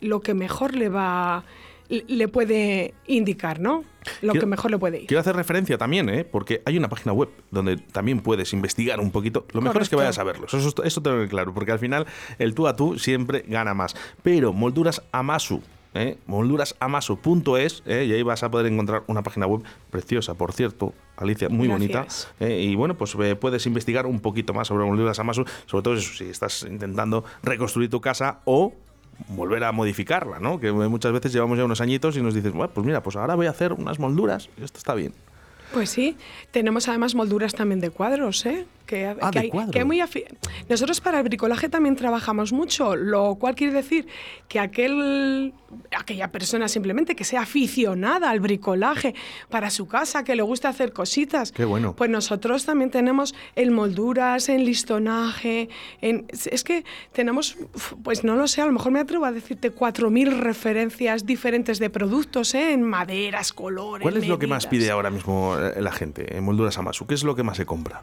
lo 0.03 0.21
que 0.21 0.35
mejor 0.35 0.75
le 0.75 0.89
va 0.89 1.45
le 1.89 2.27
puede 2.29 2.95
indicar, 3.07 3.61
¿no? 3.61 3.85
Lo 4.23 4.33
que 4.33 4.47
mejor 4.47 4.71
le 4.71 4.79
puede 4.79 5.03
ir. 5.03 5.07
Quiero 5.09 5.21
hacer 5.21 5.37
referencia 5.37 5.77
también, 5.77 6.09
¿eh? 6.09 6.25
porque 6.25 6.63
hay 6.65 6.79
una 6.79 6.89
página 6.89 7.13
web 7.13 7.29
donde 7.51 7.77
también 7.77 8.21
puedes 8.21 8.55
investigar 8.55 8.99
un 8.99 9.11
poquito. 9.11 9.47
Lo 9.53 9.61
mejor 9.61 9.83
es 9.83 9.91
que 9.91 9.97
vayas 9.97 10.19
a 10.19 10.25
verlo. 10.25 10.47
Eso, 10.47 10.83
eso 10.83 11.03
tengo 11.03 11.21
que 11.21 11.29
claro, 11.29 11.53
porque 11.53 11.73
al 11.73 11.79
final 11.79 12.07
el 12.39 12.55
tú 12.55 12.67
a 12.67 12.77
tú 12.77 12.99
siempre 12.99 13.45
gana 13.47 13.75
más. 13.75 13.95
Pero 14.23 14.55
Molduras 14.55 15.03
Amasu, 15.13 15.61
¿eh? 15.95 16.19
moldurasamasu.es 16.27 17.83
¿eh? 17.87 18.05
y 18.09 18.13
ahí 18.13 18.23
vas 18.23 18.43
a 18.43 18.51
poder 18.51 18.73
encontrar 18.73 19.05
una 19.07 19.23
página 19.23 19.47
web 19.47 19.63
preciosa, 19.91 20.35
por 20.35 20.53
cierto, 20.53 20.95
Alicia, 21.17 21.49
muy 21.49 21.69
bonita. 21.69 22.07
¿eh? 22.41 22.61
y 22.61 22.75
bueno, 22.75 22.97
pues 22.97 23.15
eh, 23.21 23.37
puedes 23.37 23.67
investigar 23.67 24.07
un 24.07 24.21
poquito 24.21 24.55
más 24.55 24.69
sobre 24.69 24.85
Molduras 24.85 25.19
Amasu, 25.19 25.45
sobre 25.67 25.83
todo 25.83 25.97
si 25.99 26.25
estás 26.25 26.65
intentando 26.69 27.25
reconstruir 27.43 27.91
tu 27.91 28.01
casa 28.01 28.41
o 28.45 28.75
volver 29.29 29.65
a 29.65 29.73
modificarla, 29.73 30.39
¿no? 30.39 30.59
Que 30.61 30.73
muchas 30.73 31.13
veces 31.13 31.33
llevamos 31.33 31.59
ya 31.59 31.65
unos 31.65 31.81
añitos 31.81 32.17
y 32.17 32.23
nos 32.23 32.35
dices, 32.35 32.53
bueno, 32.53 32.73
pues 32.73 32.87
mira, 32.87 33.03
pues 33.03 33.17
ahora 33.17 33.35
voy 33.35 33.47
a 33.47 33.51
hacer 33.51 33.73
unas 33.73 33.99
molduras, 33.99 34.49
y 34.59 34.65
esto 34.65 34.79
está 34.79 34.95
bien. 34.95 35.13
Pues 35.73 35.89
sí, 35.89 36.17
tenemos 36.51 36.89
además 36.89 37.15
molduras 37.15 37.55
también 37.55 37.81
de 37.81 37.91
cuadros, 37.91 38.45
¿eh? 38.45 38.67
Que, 38.87 39.07
ah, 39.07 39.31
hay, 39.35 39.51
que 39.71 39.85
muy 39.85 40.03
Nosotros 40.69 41.01
para 41.01 41.19
el 41.19 41.25
bricolaje 41.25 41.69
también 41.69 41.97
trabajamos 41.97 42.53
mucho, 42.53 42.97
lo 42.97 43.37
cual 43.37 43.55
quiere 43.55 43.73
decir 43.73 44.07
que 44.49 44.59
aquel, 44.59 45.55
aquella 45.97 46.31
persona 46.31 46.69
simplemente 46.69 47.17
que 47.17 47.25
sea 47.25 47.43
aficionada 47.43 48.31
al 48.31 48.41
bricolaje 48.41 49.15
para 49.49 49.71
su 49.71 49.87
casa, 49.87 50.25
que 50.25 50.37
le 50.37 50.43
guste 50.43 50.69
hacer 50.69 50.93
cositas. 50.93 51.53
Qué 51.53 51.65
bueno. 51.65 51.95
Pues 51.97 52.11
nosotros 52.11 52.65
también 52.65 52.91
tenemos 52.91 53.35
en 53.57 53.73
molduras, 53.73 54.49
en 54.49 54.65
listonaje, 54.65 55.69
en, 56.01 56.27
es 56.31 56.65
que 56.65 56.85
tenemos, 57.13 57.57
pues 58.03 58.25
no 58.25 58.37
lo 58.37 58.49
sé, 58.49 58.63
a 58.63 58.67
lo 58.67 58.73
mejor 58.73 58.93
me 58.93 59.01
atrevo 59.01 59.25
a 59.25 59.33
decirte 59.33 59.75
4.000 59.75 60.39
referencias 60.39 61.25
diferentes 61.25 61.79
de 61.79 61.91
productos, 61.91 62.55
¿eh? 62.55 62.73
En 62.73 62.83
maderas, 62.83 63.53
colores. 63.53 64.03
¿Cuál 64.03 64.17
es 64.17 64.29
lo 64.29 64.39
que 64.39 64.47
más 64.47 64.67
pide 64.67 64.91
ahora 64.91 65.11
mismo 65.11 65.57
la 65.57 65.93
gente 65.93 66.37
en 66.37 66.45
molduras 66.45 66.79
Amasu? 66.79 67.07
¿Qué 67.07 67.15
es 67.15 67.25
lo 67.25 67.35
que 67.35 67.43
más 67.43 67.57
se 67.57 67.67
compra? 67.67 68.03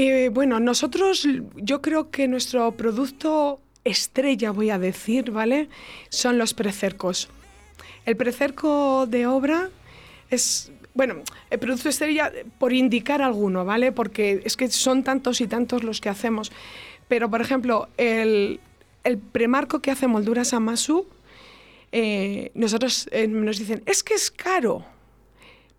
Eh, 0.00 0.28
bueno, 0.32 0.60
nosotros, 0.60 1.26
yo 1.56 1.82
creo 1.82 2.12
que 2.12 2.28
nuestro 2.28 2.70
producto 2.70 3.58
estrella, 3.82 4.52
voy 4.52 4.70
a 4.70 4.78
decir, 4.78 5.32
¿vale? 5.32 5.68
Son 6.08 6.38
los 6.38 6.54
precercos. 6.54 7.28
El 8.06 8.16
precerco 8.16 9.08
de 9.08 9.26
obra 9.26 9.70
es, 10.30 10.70
bueno, 10.94 11.16
el 11.50 11.58
producto 11.58 11.88
estrella 11.88 12.30
por 12.60 12.72
indicar 12.72 13.22
alguno, 13.22 13.64
¿vale? 13.64 13.90
Porque 13.90 14.40
es 14.44 14.56
que 14.56 14.68
son 14.68 15.02
tantos 15.02 15.40
y 15.40 15.48
tantos 15.48 15.82
los 15.82 16.00
que 16.00 16.10
hacemos. 16.10 16.52
Pero, 17.08 17.28
por 17.28 17.40
ejemplo, 17.40 17.88
el, 17.96 18.60
premarco 19.32 19.80
que 19.80 19.90
hace 19.90 20.06
Molduras 20.06 20.54
Amasu, 20.54 21.08
eh, 21.90 22.52
nosotros 22.54 23.08
eh, 23.10 23.26
nos 23.26 23.58
dicen, 23.58 23.82
es 23.84 24.04
que 24.04 24.14
es 24.14 24.30
caro. 24.30 24.84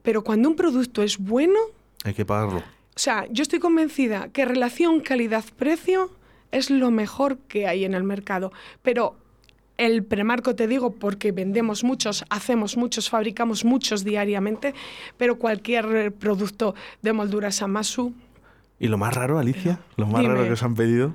Pero 0.03 0.25
cuando 0.25 0.49
un 0.49 0.57
producto 0.57 1.03
es 1.03 1.17
bueno... 1.17 1.57
Hay 2.03 2.13
que 2.13 2.25
pagarlo. 2.25 2.61
O 2.99 3.01
sea, 3.01 3.27
yo 3.31 3.43
estoy 3.43 3.59
convencida 3.59 4.27
que 4.27 4.43
relación 4.43 4.99
calidad-precio 4.99 6.11
es 6.51 6.69
lo 6.69 6.91
mejor 6.91 7.37
que 7.37 7.65
hay 7.65 7.85
en 7.85 7.93
el 7.93 8.03
mercado. 8.03 8.51
Pero 8.81 9.15
el 9.77 10.03
premarco 10.03 10.53
te 10.53 10.67
digo 10.67 10.91
porque 10.91 11.31
vendemos 11.31 11.85
muchos, 11.85 12.25
hacemos 12.29 12.75
muchos, 12.75 13.09
fabricamos 13.09 13.63
muchos 13.63 14.03
diariamente, 14.03 14.73
pero 15.15 15.39
cualquier 15.39 16.11
producto 16.11 16.75
de 17.01 17.13
molduras 17.13 17.61
Amasu. 17.61 18.13
¿Y 18.81 18.89
lo 18.89 18.97
más 18.97 19.13
raro, 19.13 19.39
Alicia? 19.39 19.79
¿Lo 19.95 20.05
más 20.05 20.21
raro 20.25 20.43
que 20.43 20.51
os 20.51 20.63
han 20.63 20.75
pedido? 20.75 21.13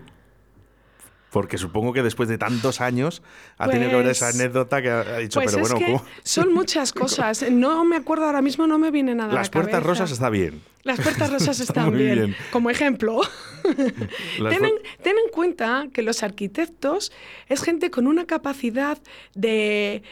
Porque 1.35 1.59
supongo 1.59 1.93
que 1.93 2.05
después 2.05 2.29
de 2.29 2.39
tantos 2.39 2.81
años 2.81 3.21
ha 3.59 3.69
tenido 3.69 3.91
que 3.91 3.95
haber 3.97 4.07
esa 4.07 4.27
pues, 4.27 4.41
anécdota 4.41 4.81
que 4.81 4.89
ha 4.89 5.19
dicho, 5.19 5.41
pues 5.41 5.53
pero 5.53 5.67
bueno, 5.67 5.85
¿cómo? 5.85 6.05
Son 6.23 6.55
muchas 6.55 6.93
cosas. 7.03 7.51
No 7.51 7.85
me 7.85 7.97
acuerdo 7.97 8.27
ahora 8.27 8.41
mismo, 8.41 8.69
no 8.69 8.79
me 8.79 8.93
viene 8.93 9.17
nada. 9.17 9.35
Las 9.35 9.51
puertas 9.51 9.83
rosas 9.83 10.13
está 10.13 10.31
bien. 10.31 10.63
Las 10.85 11.01
puertas 11.01 11.33
rosas 11.33 11.59
están 11.69 11.91
bien. 11.99 12.37
Como 12.53 12.71
ejemplo. 12.71 13.21
ten, 13.65 14.65
en, 14.65 15.31
cuenta 15.33 15.89
que 15.93 16.03
los 16.03 16.23
arquitectos 16.23 17.11
es 17.49 17.63
gente 17.65 17.91
con 17.91 18.07
una 18.07 18.27
capacidad 18.27 18.99
de, 19.35 20.05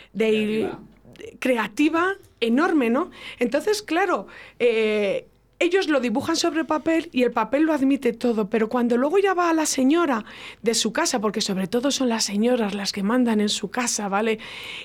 creativa. 1.38 2.14
enorme, 2.40 2.90
¿no? 2.90 3.12
Entonces, 3.38 3.80
claro, 3.80 4.26
eh, 4.58 5.28
ellos 5.62 5.88
lo 5.88 6.01
dibujan 6.01 6.37
sobre 6.37 6.64
papel 6.64 7.09
y 7.12 7.22
el 7.22 7.31
papel 7.31 7.62
lo 7.62 7.72
admite 7.72 8.12
todo, 8.12 8.48
pero 8.48 8.68
cuando 8.68 8.96
luego 8.96 9.18
ya 9.18 9.33
va 9.33 9.48
a 9.48 9.55
la 9.55 9.66
señora 9.66 10.25
de 10.61 10.75
su 10.75 10.92
casa, 10.92 11.20
porque 11.20 11.40
sobre 11.40 11.68
todo 11.68 11.90
son 11.90 12.09
las 12.09 12.25
señoras 12.25 12.75
las 12.75 12.92
que 12.92 13.03
mandan 13.03 13.40
en 13.40 13.48
su 13.48 13.70
casa, 13.70 14.09
¿vale? 14.09 14.38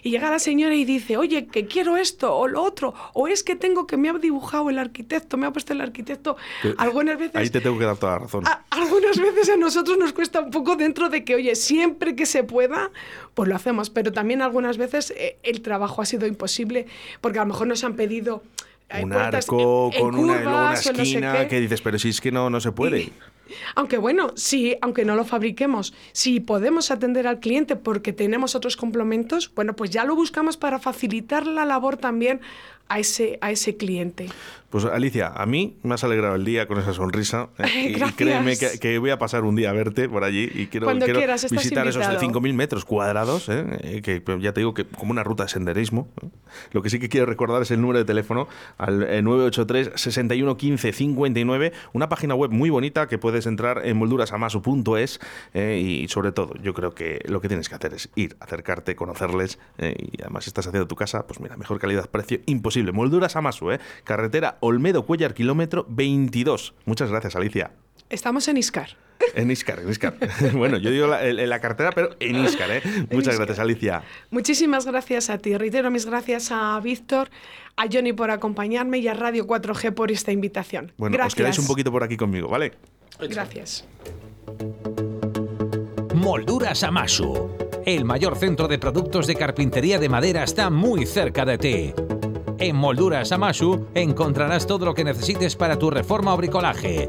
Y 0.03 0.11
llega 0.11 0.29
la 0.29 0.39
señora 0.39 0.75
y 0.75 0.85
dice, 0.85 1.17
oye, 1.17 1.47
que 1.47 1.65
quiero 1.65 1.97
esto 1.97 2.35
o 2.35 2.47
lo 2.47 2.61
otro, 2.61 2.93
o 3.13 3.27
es 3.27 3.43
que 3.43 3.55
tengo 3.55 3.87
que 3.87 3.97
me 3.97 4.09
ha 4.09 4.13
dibujado 4.13 4.69
el 4.69 4.77
arquitecto, 4.77 5.35
me 5.37 5.47
ha 5.47 5.51
puesto 5.51 5.73
el 5.73 5.81
arquitecto. 5.81 6.37
Algunas 6.77 7.17
veces... 7.17 7.35
Ahí 7.35 7.49
te 7.49 7.61
tengo 7.61 7.77
que 7.79 7.85
dar 7.85 7.97
toda 7.97 8.13
la 8.13 8.19
razón. 8.19 8.43
algunas 8.69 9.19
veces 9.19 9.49
a 9.49 9.57
nosotros 9.57 9.97
nos 9.97 10.13
cuesta 10.13 10.41
un 10.41 10.51
poco 10.51 10.75
dentro 10.75 11.09
de 11.09 11.23
que, 11.23 11.35
oye, 11.35 11.55
siempre 11.55 12.15
que 12.15 12.25
se 12.25 12.43
pueda, 12.43 12.91
pues 13.33 13.49
lo 13.49 13.55
hacemos, 13.55 13.89
pero 13.89 14.11
también 14.11 14.41
algunas 14.41 14.77
veces 14.77 15.11
eh, 15.17 15.37
el 15.43 15.61
trabajo 15.61 16.01
ha 16.01 16.05
sido 16.05 16.27
imposible 16.27 16.85
porque 17.21 17.39
a 17.39 17.41
lo 17.41 17.47
mejor 17.47 17.67
nos 17.67 17.83
han 17.83 17.95
pedido 17.95 18.43
un 19.01 19.13
arco 19.13 19.91
con 19.99 20.15
una, 20.15 20.73
esquina 20.73 21.47
que 21.47 21.59
dices, 21.59 21.81
pero 21.81 21.99
si 21.99 22.09
es 22.09 22.21
que 22.21 22.31
no, 22.31 22.49
no 22.49 22.59
se 22.59 22.71
puede. 22.71 23.11
aunque 23.75 23.97
bueno, 23.97 24.31
sí, 24.35 24.75
aunque 24.81 25.05
no 25.05 25.15
lo 25.15 25.25
fabriquemos, 25.25 25.93
si 26.11 26.39
podemos 26.39 26.91
atender 26.91 27.27
al 27.27 27.39
cliente 27.39 27.75
porque 27.75 28.13
tenemos 28.13 28.55
otros 28.55 28.77
complementos, 28.77 29.51
bueno, 29.53 29.75
pues 29.75 29.89
ya 29.89 30.05
lo 30.05 30.15
buscamos 30.15 30.57
para 30.57 30.79
facilitar 30.79 31.47
la 31.47 31.65
labor 31.65 31.97
también 31.97 32.41
a 32.89 32.99
ese, 32.99 33.37
a 33.41 33.51
ese 33.51 33.77
cliente. 33.77 34.27
Pues 34.69 34.83
Alicia, 34.83 35.31
a 35.33 35.45
mí 35.45 35.77
me 35.83 35.93
has 35.93 36.03
alegrado 36.03 36.35
el 36.35 36.43
día 36.43 36.67
con 36.67 36.77
esa 36.77 36.93
sonrisa. 36.93 37.47
¿eh? 37.57 37.95
y 37.95 38.11
créeme 38.11 38.57
que, 38.57 38.97
voy 38.99 39.11
a 39.11 39.17
pasar 39.17 39.45
un 39.45 39.55
día 39.55 39.69
a 39.69 39.73
verte 39.73 40.09
por 40.09 40.25
allí 40.25 40.51
y 40.53 40.67
quiero, 40.67 40.93
visitar 40.93 41.87
esos 41.87 42.03
5.000 42.03 42.53
metros 42.53 42.83
cuadrados, 42.83 43.47
¿eh? 43.47 43.65
Eh, 43.81 44.01
que 44.01 44.21
ya 44.41 44.51
te 44.51 44.59
digo 44.59 44.73
que 44.73 44.85
como 44.85 45.11
una 45.11 45.23
ruta 45.23 45.43
de 45.43 45.49
senderismo. 45.49 46.09
Lo 46.73 46.81
que 46.81 46.89
sí 46.89 46.99
que 46.99 47.07
quiero 47.07 47.25
recordar 47.25 47.61
es 47.61 47.71
el 47.71 47.79
número 47.79 47.99
de 47.99 48.05
teléfono 48.05 48.49
al 48.77 48.99
983 49.23 49.91
61 49.95 50.57
15 50.57 50.91
59, 50.91 51.71
una 51.93 52.09
página 52.09 52.35
web 52.35 52.51
muy 52.51 52.69
bonita 52.69 53.07
que 53.07 53.17
puedes 53.17 53.45
entrar 53.45 53.85
en 53.85 53.95
moldurasamasu.es 53.97 55.19
y 55.53 56.07
sobre 56.09 56.33
todo 56.33 56.53
yo 56.61 56.73
creo 56.73 56.93
que 56.93 57.21
lo 57.25 57.39
que 57.39 57.47
tienes 57.47 57.69
que 57.69 57.75
hacer 57.75 57.93
es 57.93 58.09
ir, 58.15 58.35
acercarte, 58.41 58.95
conocerles 58.95 59.59
y 59.79 60.21
además 60.21 60.43
si 60.43 60.49
estás 60.49 60.67
haciendo 60.67 60.87
tu 60.87 60.95
casa, 60.95 61.25
pues 61.25 61.39
mira, 61.39 61.55
mejor 61.55 61.79
calidad-precio 61.79 62.39
imposible. 62.47 62.76
Molduras 62.83 63.35
Amasu, 63.35 63.71
¿eh? 63.71 63.79
carretera 64.03 64.57
Olmedo 64.61 65.05
Cuellar, 65.05 65.33
kilómetro 65.33 65.85
22. 65.89 66.73
Muchas 66.85 67.09
gracias, 67.09 67.35
Alicia. 67.35 67.71
Estamos 68.09 68.47
en 68.47 68.57
Iscar. 68.57 68.97
En 69.33 69.51
Iscar, 69.51 69.79
en 69.79 69.89
Iscar. 69.89 70.15
bueno, 70.53 70.77
yo 70.77 70.91
digo 70.91 71.13
en 71.15 71.49
la 71.49 71.59
cartera, 71.59 71.91
pero 71.91 72.15
en 72.19 72.43
Iscar, 72.45 72.71
¿eh? 72.71 72.81
Muchas 73.11 73.35
gracias, 73.37 73.59
Alicia. 73.59 74.03
Muchísimas 74.29 74.85
gracias 74.85 75.29
a 75.29 75.37
ti. 75.37 75.57
Reitero 75.57 75.91
mis 75.91 76.05
gracias 76.05 76.51
a 76.51 76.79
Víctor, 76.79 77.29
a 77.75 77.85
Johnny 77.91 78.13
por 78.13 78.31
acompañarme 78.31 78.99
y 78.99 79.07
a 79.07 79.13
Radio 79.13 79.47
4G 79.47 79.93
por 79.93 80.11
esta 80.11 80.31
invitación. 80.31 80.93
Bueno, 80.97 81.15
gracias. 81.15 81.33
os 81.33 81.35
quedáis 81.35 81.59
un 81.59 81.67
poquito 81.67 81.91
por 81.91 82.03
aquí 82.03 82.15
conmigo, 82.15 82.47
¿vale? 82.47 82.73
Gracias. 83.19 83.85
Molduras 86.13 86.83
Amasu. 86.83 87.49
El 87.85 88.05
mayor 88.05 88.37
centro 88.37 88.67
de 88.67 88.79
productos 88.79 89.27
de 89.27 89.35
carpintería 89.35 89.97
de 89.97 90.09
madera 90.09 90.43
está 90.43 90.69
muy 90.69 91.05
cerca 91.05 91.45
de 91.45 91.57
ti. 91.57 92.16
En 92.59 92.75
Molduras 92.75 93.31
Amasu 93.31 93.85
encontrarás 93.93 94.65
todo 94.65 94.85
lo 94.85 94.95
que 94.95 95.03
necesites 95.03 95.55
para 95.55 95.77
tu 95.77 95.91
reforma 95.91 96.33
o 96.33 96.37
bricolaje. 96.37 97.07